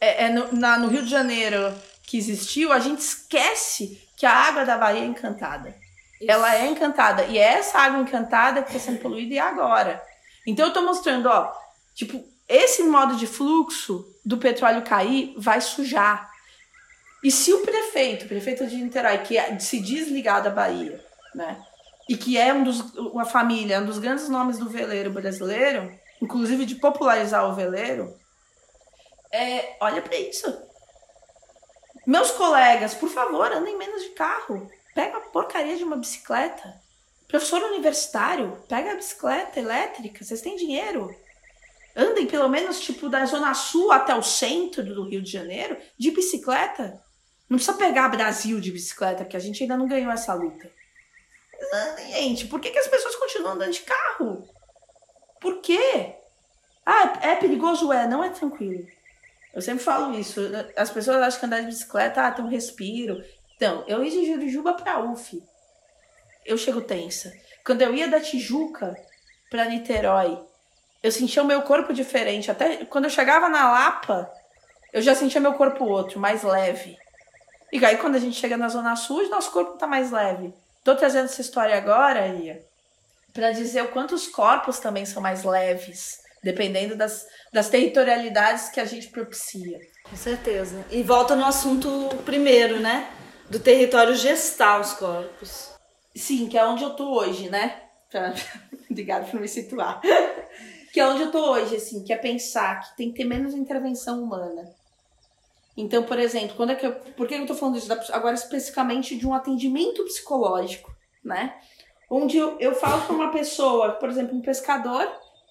é, 0.00 0.24
é 0.24 0.28
no, 0.30 0.52
na, 0.52 0.78
no 0.78 0.88
Rio 0.88 1.02
de 1.02 1.10
Janeiro 1.10 1.74
que 2.02 2.16
existiu, 2.16 2.72
a 2.72 2.78
gente 2.78 3.00
esquece 3.00 4.00
que 4.16 4.24
a 4.24 4.32
água 4.32 4.64
da 4.64 4.78
Bahia 4.78 5.02
é 5.02 5.06
encantada. 5.06 5.74
Isso. 6.20 6.30
Ela 6.30 6.54
é 6.56 6.66
encantada. 6.66 7.24
E 7.24 7.38
é 7.38 7.54
essa 7.58 7.78
água 7.78 8.00
encantada 8.00 8.62
que 8.62 8.68
está 8.68 8.80
sendo 8.80 9.00
poluída 9.00 9.34
e 9.34 9.38
agora. 9.38 10.02
Então 10.46 10.66
eu 10.66 10.68
estou 10.68 10.84
mostrando, 10.84 11.26
ó, 11.26 11.52
tipo, 11.94 12.24
esse 12.48 12.82
modo 12.84 13.16
de 13.16 13.26
fluxo 13.26 14.06
do 14.24 14.38
petróleo 14.38 14.82
cair 14.82 15.34
vai 15.36 15.60
sujar. 15.60 16.30
E 17.22 17.30
se 17.30 17.52
o 17.52 17.62
prefeito, 17.62 18.24
o 18.24 18.28
prefeito 18.28 18.66
de 18.66 18.76
Niterói, 18.76 19.18
que 19.18 19.36
é, 19.36 19.58
se 19.58 19.80
desligar 19.80 20.42
da 20.42 20.50
Bahia, 20.50 21.04
né? 21.34 21.60
E 22.08 22.16
que 22.16 22.38
é 22.38 22.52
um 22.54 22.62
dos, 22.62 22.80
uma 22.94 23.24
família, 23.24 23.80
um 23.80 23.86
dos 23.86 23.98
grandes 23.98 24.28
nomes 24.28 24.58
do 24.58 24.68
veleiro 24.68 25.10
brasileiro, 25.10 25.92
inclusive 26.22 26.64
de 26.64 26.76
popularizar 26.76 27.48
o 27.48 27.54
veleiro, 27.54 28.14
é, 29.32 29.76
olha 29.80 30.00
para 30.00 30.16
isso. 30.16 30.46
Meus 32.06 32.30
colegas, 32.30 32.94
por 32.94 33.08
favor, 33.08 33.50
andem 33.50 33.76
menos 33.76 34.02
de 34.02 34.10
carro. 34.10 34.70
Pega 34.96 35.18
a 35.18 35.20
porcaria 35.20 35.76
de 35.76 35.84
uma 35.84 35.96
bicicleta. 35.96 36.80
Professor 37.28 37.62
universitário, 37.64 38.56
pega 38.66 38.92
a 38.92 38.94
bicicleta 38.94 39.60
elétrica, 39.60 40.24
vocês 40.24 40.40
têm 40.40 40.56
dinheiro. 40.56 41.14
Andem 41.94 42.26
pelo 42.26 42.48
menos 42.48 42.80
tipo 42.80 43.10
da 43.10 43.26
zona 43.26 43.52
sul 43.52 43.92
até 43.92 44.14
o 44.14 44.22
centro 44.22 44.82
do 44.82 45.06
Rio 45.06 45.20
de 45.20 45.30
Janeiro 45.30 45.76
de 45.98 46.10
bicicleta. 46.12 46.98
Não 47.46 47.58
precisa 47.58 47.76
pegar 47.76 48.08
Brasil 48.08 48.58
de 48.58 48.72
bicicleta, 48.72 49.22
porque 49.22 49.36
a 49.36 49.40
gente 49.40 49.62
ainda 49.62 49.76
não 49.76 49.86
ganhou 49.86 50.10
essa 50.10 50.32
luta. 50.32 50.72
Gente, 52.12 52.46
por 52.46 52.58
que, 52.58 52.70
que 52.70 52.78
as 52.78 52.88
pessoas 52.88 53.16
continuam 53.16 53.52
andando 53.52 53.72
de 53.72 53.82
carro? 53.82 54.48
Por 55.42 55.60
quê? 55.60 56.14
Ah, 56.86 57.18
é 57.20 57.34
perigoso? 57.34 57.92
É, 57.92 58.08
não 58.08 58.24
é 58.24 58.30
tranquilo. 58.30 58.86
Eu 59.52 59.60
sempre 59.60 59.84
falo 59.84 60.18
isso. 60.18 60.40
As 60.74 60.90
pessoas 60.90 61.18
acham 61.18 61.40
que 61.40 61.46
andar 61.46 61.60
de 61.60 61.66
bicicleta 61.66 62.22
ah, 62.22 62.32
tem 62.32 62.44
um 62.44 62.48
respiro. 62.48 63.22
Então, 63.56 63.84
eu 63.86 64.04
ia 64.04 64.10
de 64.10 64.26
Jurujuba 64.26 64.74
pra 64.74 65.00
UF. 65.00 65.42
Eu 66.44 66.58
chego 66.58 66.80
tensa. 66.82 67.32
Quando 67.64 67.82
eu 67.82 67.94
ia 67.94 68.06
da 68.06 68.20
Tijuca 68.20 68.94
pra 69.50 69.64
Niterói, 69.64 70.38
eu 71.02 71.10
sentia 71.10 71.42
o 71.42 71.46
meu 71.46 71.62
corpo 71.62 71.92
diferente. 71.92 72.50
Até 72.50 72.84
quando 72.84 73.04
eu 73.04 73.10
chegava 73.10 73.48
na 73.48 73.72
Lapa, 73.72 74.30
eu 74.92 75.02
já 75.02 75.14
sentia 75.14 75.40
meu 75.40 75.54
corpo 75.54 75.84
outro, 75.84 76.20
mais 76.20 76.42
leve. 76.42 76.96
E 77.72 77.84
aí, 77.84 77.96
quando 77.96 78.14
a 78.14 78.20
gente 78.20 78.38
chega 78.38 78.56
na 78.56 78.68
Zona 78.68 78.94
Sul, 78.94 79.28
nosso 79.28 79.50
corpo 79.50 79.78
tá 79.78 79.86
mais 79.86 80.10
leve. 80.10 80.54
Tô 80.84 80.94
trazendo 80.94 81.24
essa 81.24 81.40
história 81.40 81.76
agora, 81.76 82.28
Ia, 82.28 82.64
para 83.32 83.50
dizer 83.50 83.82
o 83.82 83.88
quanto 83.88 84.14
os 84.14 84.28
corpos 84.28 84.78
também 84.78 85.04
são 85.04 85.20
mais 85.20 85.42
leves, 85.42 86.20
dependendo 86.42 86.94
das, 86.94 87.26
das 87.52 87.68
territorialidades 87.68 88.68
que 88.68 88.78
a 88.78 88.84
gente 88.84 89.08
propicia. 89.08 89.80
Com 90.08 90.16
certeza. 90.16 90.84
E 90.90 91.02
volta 91.02 91.34
no 91.34 91.44
assunto 91.44 92.08
primeiro, 92.24 92.78
né? 92.78 93.10
Do 93.50 93.60
território 93.60 94.14
gestar 94.14 94.80
os 94.80 94.94
corpos. 94.94 95.70
Sim, 96.14 96.48
que 96.48 96.56
é 96.56 96.64
onde 96.64 96.82
eu 96.82 96.90
tô 96.90 97.18
hoje, 97.18 97.48
né? 97.48 97.82
Pra... 98.10 98.34
Obrigada 98.90 99.26
por 99.26 99.40
me 99.40 99.48
situar. 99.48 100.00
que 100.92 101.00
é 101.00 101.06
onde 101.06 101.22
eu 101.22 101.30
tô 101.30 101.52
hoje, 101.52 101.76
assim, 101.76 102.02
que 102.02 102.12
é 102.12 102.16
pensar 102.16 102.80
que 102.80 102.96
tem 102.96 103.10
que 103.10 103.18
ter 103.18 103.24
menos 103.24 103.54
intervenção 103.54 104.22
humana. 104.22 104.74
Então, 105.76 106.02
por 106.02 106.18
exemplo, 106.18 106.56
quando 106.56 106.70
é 106.70 106.74
que 106.74 106.86
eu, 106.86 106.94
por 106.94 107.28
que 107.28 107.34
eu 107.34 107.46
tô 107.46 107.54
falando 107.54 107.76
isso? 107.76 107.92
Agora, 108.12 108.34
especificamente 108.34 109.16
de 109.16 109.26
um 109.26 109.34
atendimento 109.34 110.02
psicológico, 110.04 110.94
né? 111.22 111.54
Onde 112.08 112.38
eu, 112.38 112.56
eu 112.58 112.74
falo 112.74 113.02
para 113.02 113.14
uma 113.14 113.30
pessoa, 113.30 113.92
por 113.92 114.08
exemplo, 114.08 114.34
um 114.34 114.40
pescador, 114.40 115.06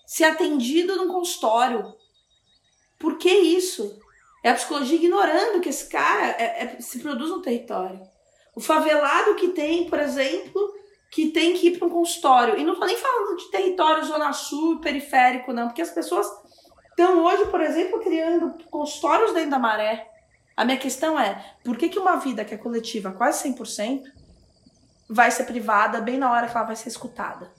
ser 0.06 0.24
atendido 0.24 0.96
num 0.96 1.14
consultório. 1.14 1.94
Por 2.98 3.18
que 3.20 3.30
isso? 3.30 4.00
É 4.46 4.52
a 4.52 4.54
psicologia 4.54 4.98
ignorando 4.98 5.60
que 5.60 5.70
esse 5.70 5.90
cara 5.90 6.36
é, 6.38 6.66
é, 6.66 6.80
se 6.80 7.00
produz 7.00 7.32
no 7.32 7.42
território. 7.42 8.00
O 8.56 8.62
favelado 8.62 9.34
que 9.34 9.48
tem, 9.48 9.90
por 9.90 9.98
exemplo, 9.98 10.72
que 11.10 11.32
tem 11.32 11.56
que 11.56 11.70
ir 11.70 11.80
para 11.80 11.88
um 11.88 11.90
consultório. 11.90 12.56
E 12.56 12.64
não 12.64 12.74
estou 12.74 12.88
nem 12.88 12.96
falando 12.96 13.38
de 13.38 13.50
território 13.50 14.06
zona 14.06 14.32
sul, 14.34 14.80
periférico, 14.80 15.52
não, 15.52 15.66
porque 15.66 15.82
as 15.82 15.90
pessoas 15.90 16.28
estão 16.92 17.26
hoje, 17.26 17.48
por 17.48 17.60
exemplo, 17.60 18.00
criando 18.02 18.54
consultórios 18.70 19.34
dentro 19.34 19.50
da 19.50 19.58
maré. 19.58 20.08
A 20.56 20.64
minha 20.64 20.78
questão 20.78 21.20
é, 21.20 21.56
por 21.64 21.76
que, 21.76 21.90
que 21.90 21.98
uma 21.98 22.18
vida 22.18 22.46
que 22.46 22.54
é 22.54 22.58
coletiva 22.58 23.12
quase 23.14 23.50
100% 23.50 24.04
vai 25.10 25.32
ser 25.32 25.46
privada 25.46 26.00
bem 26.02 26.20
na 26.20 26.32
hora 26.32 26.48
que 26.48 26.56
ela 26.56 26.68
vai 26.68 26.76
ser 26.76 26.90
escutada? 26.90 27.52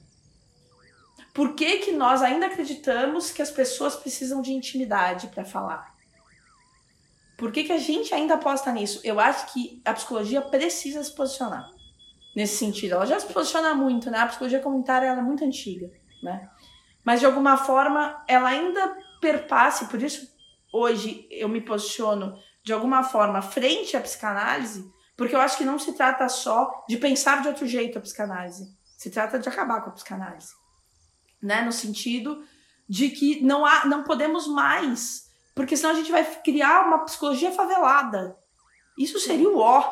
Por 1.35 1.57
que, 1.57 1.79
que 1.79 1.90
nós 1.90 2.22
ainda 2.22 2.46
acreditamos 2.46 3.33
que 3.33 3.42
as 3.42 3.51
pessoas 3.51 3.96
precisam 3.96 4.40
de 4.40 4.53
intimidade 4.53 5.27
para 5.27 5.44
falar? 5.44 5.96
Por 7.37 7.53
que, 7.53 7.64
que 7.64 7.72
a 7.72 7.79
gente 7.79 8.14
ainda 8.14 8.35
aposta 8.35 8.72
nisso? 8.72 9.01
Eu 9.05 9.20
acho 9.20 9.53
que 9.53 9.83
a 9.85 9.92
psicologia 9.92 10.40
precisa 10.40 11.03
se 11.05 11.14
posicionar 11.14 11.70
nesse 12.35 12.57
sentido. 12.57 12.94
Ela 12.94 13.07
já 13.07 13.20
se 13.20 13.33
posiciona 13.33 13.75
muito, 13.75 14.11
né? 14.11 14.18
A 14.18 14.27
psicologia 14.27 14.61
comunitária 14.61 15.07
é 15.07 15.22
muito 15.22 15.44
antiga, 15.44 15.90
né? 16.22 16.49
Mas 17.05 17.20
de 17.20 17.27
alguma 17.27 17.57
forma 17.57 18.25
ela 18.27 18.49
ainda 18.49 18.96
perpasse, 19.20 19.87
por 19.87 20.03
isso 20.03 20.29
hoje 20.72 21.27
eu 21.31 21.49
me 21.49 21.61
posiciono 21.61 22.38
de 22.64 22.72
alguma 22.72 23.03
forma 23.03 23.40
frente 23.40 23.96
à 23.96 24.01
psicanálise, 24.01 24.91
porque 25.16 25.34
eu 25.34 25.41
acho 25.41 25.57
que 25.57 25.64
não 25.64 25.78
se 25.78 25.93
trata 25.93 26.28
só 26.28 26.84
de 26.89 26.97
pensar 26.97 27.41
de 27.41 27.49
outro 27.49 27.66
jeito 27.66 27.99
a 27.99 28.03
psicanálise. 28.03 28.74
Se 28.99 29.11
trata 29.11 29.39
de 29.39 29.49
acabar 29.49 29.82
com 29.82 29.91
a 29.91 29.93
psicanálise. 29.93 30.53
Né? 31.43 31.62
No 31.62 31.72
sentido 31.72 32.45
de 32.89 33.11
que 33.11 33.43
não 33.43 33.64
há, 33.64 33.87
não 33.87 34.05
podemos 34.05 34.47
mais 34.47 35.26
porque 35.57 35.75
senão 35.75 35.93
a 35.93 35.97
gente 35.97 36.13
vai 36.13 36.23
criar 36.43 36.87
uma 36.87 37.07
psicologia 37.07 37.51
favelada. 37.51 38.39
Isso 38.99 39.19
seria 39.19 39.49
o 39.49 39.59
ó. 39.59 39.91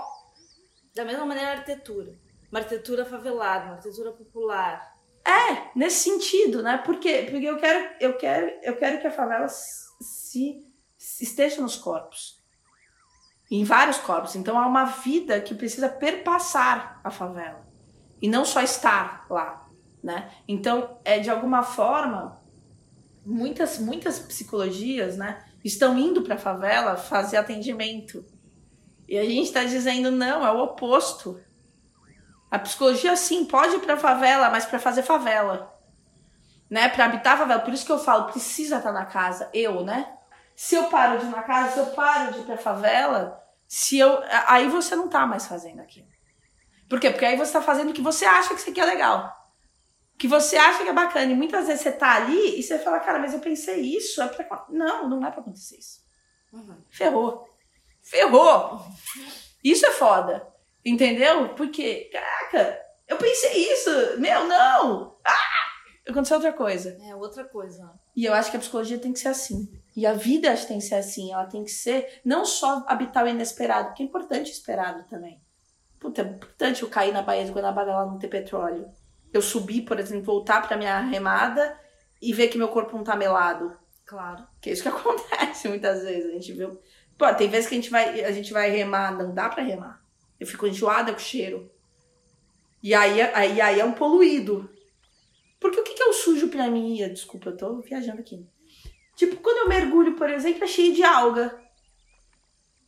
Da 0.94 1.06
mesma 1.06 1.24
maneira 1.24 1.52
a 1.52 1.54
arquitetura. 1.54 2.20
Uma 2.52 2.60
arquitetura 2.60 3.06
favelada, 3.06 3.64
uma 3.64 3.74
arquitetura 3.76 4.12
popular. 4.12 4.94
É, 5.24 5.70
nesse 5.74 6.10
sentido, 6.10 6.62
né? 6.62 6.76
Porque, 6.84 7.26
porque 7.30 7.46
eu, 7.46 7.56
quero, 7.56 7.94
eu, 7.98 8.16
quero, 8.18 8.52
eu 8.62 8.76
quero 8.76 9.00
que 9.00 9.06
a 9.06 9.10
favela 9.10 9.48
se, 9.48 10.62
se 10.98 11.24
esteja 11.24 11.62
nos 11.62 11.76
corpos. 11.76 12.44
Em 13.50 13.64
vários 13.64 13.96
corpos. 13.96 14.36
Então 14.36 14.58
há 14.58 14.66
uma 14.66 14.84
vida 14.84 15.40
que 15.40 15.54
precisa 15.54 15.88
perpassar 15.88 17.00
a 17.02 17.10
favela. 17.10 17.66
E 18.20 18.28
não 18.28 18.44
só 18.44 18.60
estar 18.60 19.26
lá. 19.30 19.66
Né? 20.02 20.30
Então, 20.46 21.00
é 21.06 21.18
de 21.18 21.30
alguma 21.30 21.62
forma, 21.62 22.38
muitas, 23.24 23.78
muitas 23.78 24.18
psicologias, 24.18 25.16
né? 25.16 25.42
Estão 25.64 25.98
indo 25.98 26.22
para 26.22 26.34
a 26.34 26.38
favela 26.38 26.96
fazer 26.96 27.38
atendimento. 27.38 28.24
E 29.08 29.18
a 29.18 29.24
gente 29.24 29.44
está 29.44 29.64
dizendo 29.64 30.10
não, 30.10 30.46
é 30.46 30.52
o 30.52 30.62
oposto. 30.62 31.40
A 32.50 32.58
psicologia 32.58 33.16
sim 33.16 33.44
pode 33.46 33.76
ir 33.76 33.80
para 33.80 33.94
a 33.94 33.96
favela, 33.98 34.50
mas 34.50 34.64
para 34.64 34.78
fazer 34.78 35.02
favela. 35.02 35.72
né, 36.70 36.88
para 36.88 37.04
habitar 37.04 37.34
a 37.34 37.38
favela. 37.38 37.60
Por 37.60 37.72
isso 37.72 37.86
que 37.86 37.92
eu 37.92 37.98
falo, 37.98 38.30
precisa 38.32 38.78
estar 38.78 38.92
na 38.92 39.04
casa, 39.06 39.48
eu, 39.52 39.84
né? 39.84 40.12
Se 40.56 40.74
eu 40.74 40.84
paro 40.84 41.18
de 41.18 41.26
ir 41.26 41.28
na 41.28 41.42
casa, 41.42 41.72
se 41.72 41.78
eu 41.78 41.86
paro 41.86 42.32
de 42.32 42.40
ir 42.40 42.44
pra 42.44 42.56
favela, 42.56 43.40
se 43.68 43.98
eu, 43.98 44.22
aí 44.46 44.68
você 44.68 44.96
não 44.96 45.08
tá 45.08 45.26
mais 45.26 45.46
fazendo 45.46 45.80
aquilo. 45.80 46.06
Por 46.88 47.00
quê? 47.00 47.10
Porque 47.10 47.24
aí 47.24 47.36
você 47.36 47.52
tá 47.52 47.62
fazendo 47.62 47.90
o 47.90 47.92
que 47.92 48.02
você 48.02 48.24
acha 48.24 48.48
que 48.48 48.60
isso 48.60 48.70
aqui 48.70 48.80
é 48.80 48.84
legal. 48.84 49.43
Que 50.18 50.28
você 50.28 50.56
acha 50.56 50.82
que 50.82 50.88
é 50.88 50.92
bacana. 50.92 51.32
E 51.32 51.34
muitas 51.34 51.66
vezes 51.66 51.82
você 51.82 51.92
tá 51.92 52.14
ali 52.14 52.58
e 52.58 52.62
você 52.62 52.78
fala, 52.78 53.00
cara, 53.00 53.18
mas 53.18 53.34
eu 53.34 53.40
pensei 53.40 53.80
isso. 53.80 54.22
É 54.22 54.28
pra... 54.28 54.66
Não, 54.70 55.08
não 55.08 55.26
é 55.26 55.30
pra 55.30 55.40
acontecer 55.40 55.76
isso. 55.78 56.00
Uhum. 56.52 56.76
Ferrou. 56.88 57.48
Ferrou. 58.02 58.80
Isso 59.62 59.84
é 59.86 59.90
foda. 59.90 60.46
Entendeu? 60.84 61.54
Porque, 61.54 62.10
caraca, 62.12 62.80
eu 63.08 63.16
pensei 63.16 63.72
isso. 63.72 63.90
Meu, 64.18 64.46
não. 64.46 65.16
Ah! 65.24 65.64
Aconteceu 66.08 66.36
outra 66.36 66.52
coisa. 66.52 66.98
É, 67.02 67.14
outra 67.16 67.44
coisa. 67.44 67.90
E 68.14 68.26
eu 68.26 68.34
acho 68.34 68.50
que 68.50 68.56
a 68.56 68.60
psicologia 68.60 68.98
tem 68.98 69.12
que 69.12 69.18
ser 69.18 69.28
assim. 69.28 69.72
E 69.96 70.06
a 70.06 70.12
vida 70.12 70.52
acho 70.52 70.62
que 70.62 70.68
tem 70.68 70.78
que 70.78 70.84
ser 70.84 70.96
assim. 70.96 71.32
Ela 71.32 71.46
tem 71.46 71.64
que 71.64 71.70
ser 71.70 72.20
não 72.24 72.44
só 72.44 72.84
habitar 72.86 73.24
o 73.24 73.28
inesperado, 73.28 73.88
porque 73.88 74.02
é 74.02 74.06
importante 74.06 74.50
esperado 74.50 75.08
também. 75.08 75.40
Puta, 75.98 76.20
é 76.20 76.24
importante 76.24 76.82
eu 76.82 76.90
cair 76.90 77.12
na 77.12 77.22
Baía 77.22 77.46
de 77.46 77.52
Guanabara 77.52 77.94
lá 77.94 78.04
não 78.04 78.18
ter 78.18 78.28
petróleo. 78.28 78.86
Eu 79.34 79.42
subir, 79.42 79.82
por 79.82 79.98
exemplo, 79.98 80.24
voltar 80.24 80.66
pra 80.66 80.76
minha 80.76 81.00
remada 81.00 81.78
e 82.22 82.32
ver 82.32 82.48
que 82.48 82.56
meu 82.56 82.68
corpo 82.68 82.96
não 82.96 83.04
tá 83.04 83.16
melado. 83.16 83.76
Claro. 84.06 84.46
Que 84.60 84.70
é 84.70 84.72
isso 84.72 84.82
que 84.82 84.88
acontece 84.88 85.68
muitas 85.68 86.02
vezes. 86.04 86.30
A 86.30 86.34
gente 86.34 86.52
viu. 86.52 86.80
Pô, 87.18 87.32
tem 87.34 87.48
vezes 87.48 87.68
que 87.68 87.74
a 87.74 87.78
gente 87.78 87.90
vai, 87.90 88.24
a 88.24 88.32
gente 88.32 88.52
vai 88.52 88.70
remar, 88.70 89.12
não 89.12 89.34
dá 89.34 89.48
pra 89.48 89.62
remar. 89.62 90.02
Eu 90.38 90.46
fico 90.46 90.66
enjoada 90.66 91.12
com 91.12 91.18
o 91.18 91.22
cheiro. 91.22 91.70
E 92.82 92.94
aí, 92.94 93.20
aí, 93.20 93.60
aí 93.60 93.80
é 93.80 93.84
um 93.84 93.92
poluído. 93.92 94.70
Porque 95.58 95.80
o 95.80 95.82
que, 95.82 95.94
que 95.94 96.02
é 96.02 96.06
o 96.06 96.12
sujo 96.12 96.48
pra 96.48 96.68
mim? 96.68 96.96
Desculpa, 97.08 97.50
eu 97.50 97.56
tô 97.56 97.80
viajando 97.80 98.20
aqui. 98.20 98.46
Tipo, 99.16 99.36
quando 99.36 99.58
eu 99.58 99.68
mergulho, 99.68 100.16
por 100.16 100.28
exemplo, 100.28 100.64
é 100.64 100.66
cheio 100.66 100.94
de 100.94 101.02
alga. 101.02 101.58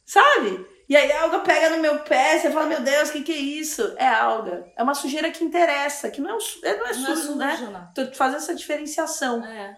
Sabe? 0.05 0.67
E 0.89 0.97
aí 0.97 1.11
a 1.11 1.23
alga 1.23 1.41
pega 1.41 1.71
no 1.71 1.83
meu 1.83 1.99
pé, 2.01 2.39
você 2.39 2.51
fala, 2.51 2.67
meu 2.67 2.81
Deus, 2.81 3.09
o 3.09 3.13
que, 3.13 3.23
que 3.23 3.33
é 3.33 3.37
isso? 3.37 3.95
É 3.97 4.07
alga. 4.07 4.67
É 4.77 4.83
uma 4.83 4.95
sujeira 4.95 5.31
que 5.31 5.43
interessa, 5.43 6.11
que 6.11 6.21
não 6.21 6.31
é, 6.31 6.35
um, 6.35 6.39
é 6.63 6.77
não 6.77 6.87
é 6.87 6.93
não 6.95 6.95
sujo, 6.95 7.43
é 7.43 7.57
sujo, 7.57 7.71
né? 7.71 7.89
Tô 7.95 8.07
fazendo 8.13 8.39
essa 8.39 8.55
diferenciação. 8.55 9.45
É. 9.45 9.77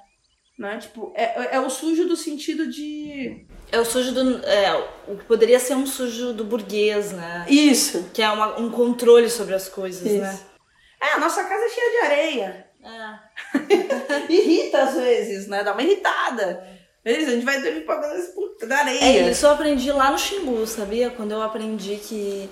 Né? 0.59 0.77
Tipo, 0.79 1.13
é, 1.15 1.55
é 1.57 1.61
o 1.61 1.71
sujo 1.71 2.07
do 2.07 2.17
sentido 2.17 2.69
de. 2.69 3.47
É 3.71 3.79
o 3.79 3.85
sujo 3.85 4.13
do. 4.13 4.45
É, 4.45 4.75
o 5.07 5.17
que 5.17 5.25
poderia 5.25 5.59
ser 5.59 5.75
um 5.75 5.87
sujo 5.87 6.33
do 6.33 6.45
burguês, 6.45 7.13
né? 7.13 7.47
Isso. 7.49 8.11
Que 8.13 8.21
é 8.21 8.31
uma, 8.31 8.59
um 8.59 8.71
controle 8.71 9.31
sobre 9.31 9.55
as 9.55 9.69
coisas, 9.69 10.05
Isso. 10.05 10.21
né? 10.21 10.39
É, 11.01 11.13
a 11.13 11.21
nossa 11.21 11.45
casa 11.45 11.65
é 11.65 11.69
cheia 11.69 11.91
de 11.91 12.07
areia. 12.07 12.67
É. 12.83 14.29
Irrita 14.33 14.83
às 14.83 14.95
vezes, 14.95 15.47
né? 15.47 15.63
Dá 15.63 15.73
uma 15.73 15.83
irritada. 15.83 16.78
Isso, 17.05 17.29
a 17.29 17.33
gente 17.33 17.45
vai 17.45 17.63
dormir 17.63 17.87
puta 18.35 18.67
da 18.67 18.79
areia. 18.79 19.03
É, 19.03 19.31
isso 19.31 19.47
eu 19.47 19.51
aprendi 19.51 19.91
lá 19.93 20.11
no 20.11 20.19
Ximbu, 20.19 20.67
sabia? 20.67 21.11
Quando 21.11 21.33
eu 21.33 21.41
aprendi 21.41 21.97
que 21.97 22.51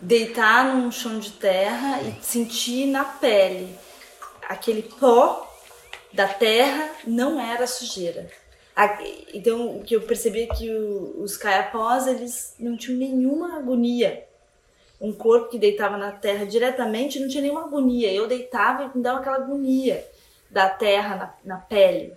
deitar 0.00 0.74
num 0.74 0.90
chão 0.90 1.18
de 1.18 1.30
terra 1.32 2.00
e 2.02 2.24
sentir 2.24 2.86
na 2.86 3.04
pele 3.04 3.78
aquele 4.48 4.82
pó 4.82 5.48
da 6.12 6.28
terra 6.28 6.90
não 7.06 7.40
era 7.40 7.66
sujeira. 7.66 8.28
Então, 9.32 9.78
o 9.78 9.82
que 9.82 9.94
eu 9.94 10.02
percebi 10.02 10.42
é 10.42 10.46
que 10.46 10.70
os 10.70 11.36
caiapós, 11.36 12.06
eles 12.06 12.54
não 12.58 12.76
tinham 12.76 12.98
nenhuma 12.98 13.58
agonia. 13.58 14.26
Um 15.00 15.12
corpo 15.12 15.50
que 15.50 15.58
deitava 15.58 15.96
na 15.96 16.12
terra 16.12 16.46
diretamente 16.46 17.18
não 17.18 17.28
tinha 17.28 17.42
nenhuma 17.42 17.64
agonia. 17.64 18.12
Eu 18.12 18.26
deitava 18.26 18.84
e 18.84 18.96
me 18.96 19.02
dava 19.02 19.20
aquela 19.20 19.36
agonia 19.36 20.06
da 20.50 20.68
terra 20.68 21.16
na, 21.44 21.56
na 21.56 21.60
pele. 21.60 22.14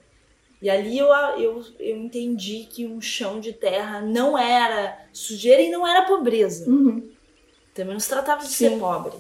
E 0.62 0.70
ali 0.70 0.98
eu, 0.98 1.08
eu, 1.38 1.66
eu 1.80 1.98
entendi 1.98 2.68
que 2.70 2.88
um 2.88 3.02
chão 3.02 3.40
de 3.40 3.54
terra 3.54 4.02
não 4.02 4.38
era 4.38 4.98
sujeira 5.12 5.62
e 5.62 5.70
não 5.70 5.86
era 5.86 6.06
pobreza. 6.06 6.70
Uhum. 6.70 7.12
Também 7.74 7.94
não 7.94 8.00
se 8.00 8.10
tratava 8.10 8.42
de 8.42 8.48
Sim. 8.50 8.70
ser 8.70 8.80
pobre, 8.80 9.14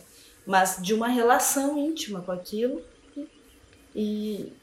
mas 0.45 0.77
de 0.81 0.93
uma 0.93 1.07
relação 1.07 1.77
íntima 1.77 2.21
com 2.21 2.31
aquilo 2.31 2.81
e, 3.93 4.53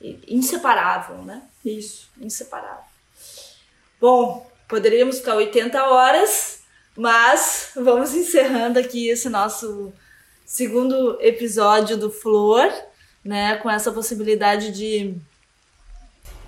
e 0.00 0.18
inseparável, 0.28 1.18
né? 1.18 1.42
Isso. 1.64 2.08
Inseparável. 2.20 2.84
Bom, 4.00 4.50
poderíamos 4.68 5.18
ficar 5.18 5.36
80 5.36 5.84
horas, 5.84 6.62
mas 6.96 7.72
vamos 7.76 8.14
encerrando 8.14 8.78
aqui 8.78 9.08
esse 9.08 9.28
nosso 9.28 9.92
segundo 10.44 11.16
episódio 11.20 11.96
do 11.96 12.10
Flor, 12.10 12.72
né? 13.24 13.56
Com 13.58 13.70
essa 13.70 13.92
possibilidade 13.92 14.72
de 14.72 15.14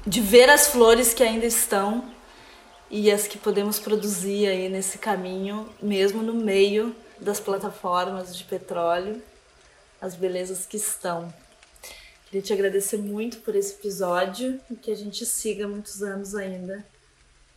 de 0.07 0.21
ver 0.21 0.51
as 0.51 0.67
flores 0.67 1.15
que 1.15 1.23
ainda 1.23 1.47
estão 1.47 2.13
e 2.91 3.11
as 3.11 3.27
que 3.27 3.39
podemos 3.39 3.79
produzir 3.79 4.49
aí 4.49 4.69
nesse 4.69 4.99
caminho, 4.99 5.69
mesmo 5.81 6.23
no 6.23 6.35
meio 6.35 6.95
das 7.21 7.39
plataformas 7.39 8.37
de 8.37 8.45
petróleo, 8.45 9.23
as 10.01 10.17
belezas 10.17 10.67
que 10.67 10.77
estão. 10.77 11.33
Queria 12.27 12.43
te 12.43 12.53
agradecer 12.53 12.99
muito 12.99 13.39
por 13.39 13.55
esse 13.55 13.75
episódio 13.75 14.61
e 14.71 14.75
que 14.75 14.91
a 14.91 14.97
gente 14.97 15.25
siga 15.25 15.69
muitos 15.69 16.03
anos 16.03 16.35
ainda 16.35 16.85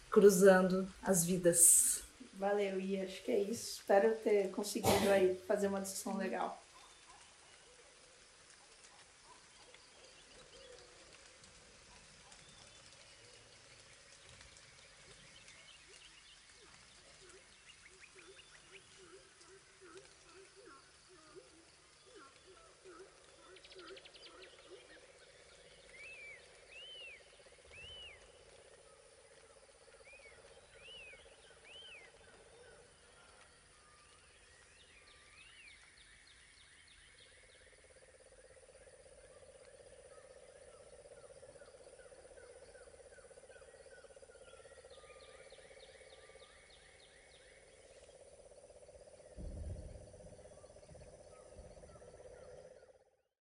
cruzando 0.10 0.88
as 1.02 1.26
vidas. 1.26 2.04
Valeu, 2.34 2.80
e 2.80 3.00
acho 3.00 3.24
que 3.24 3.32
é 3.32 3.40
isso. 3.40 3.80
Espero 3.80 4.14
ter 4.24 4.50
conseguido 4.52 5.10
aí 5.10 5.40
fazer 5.48 5.68
uma 5.68 5.82
discussão 5.82 6.16
legal. 6.18 6.65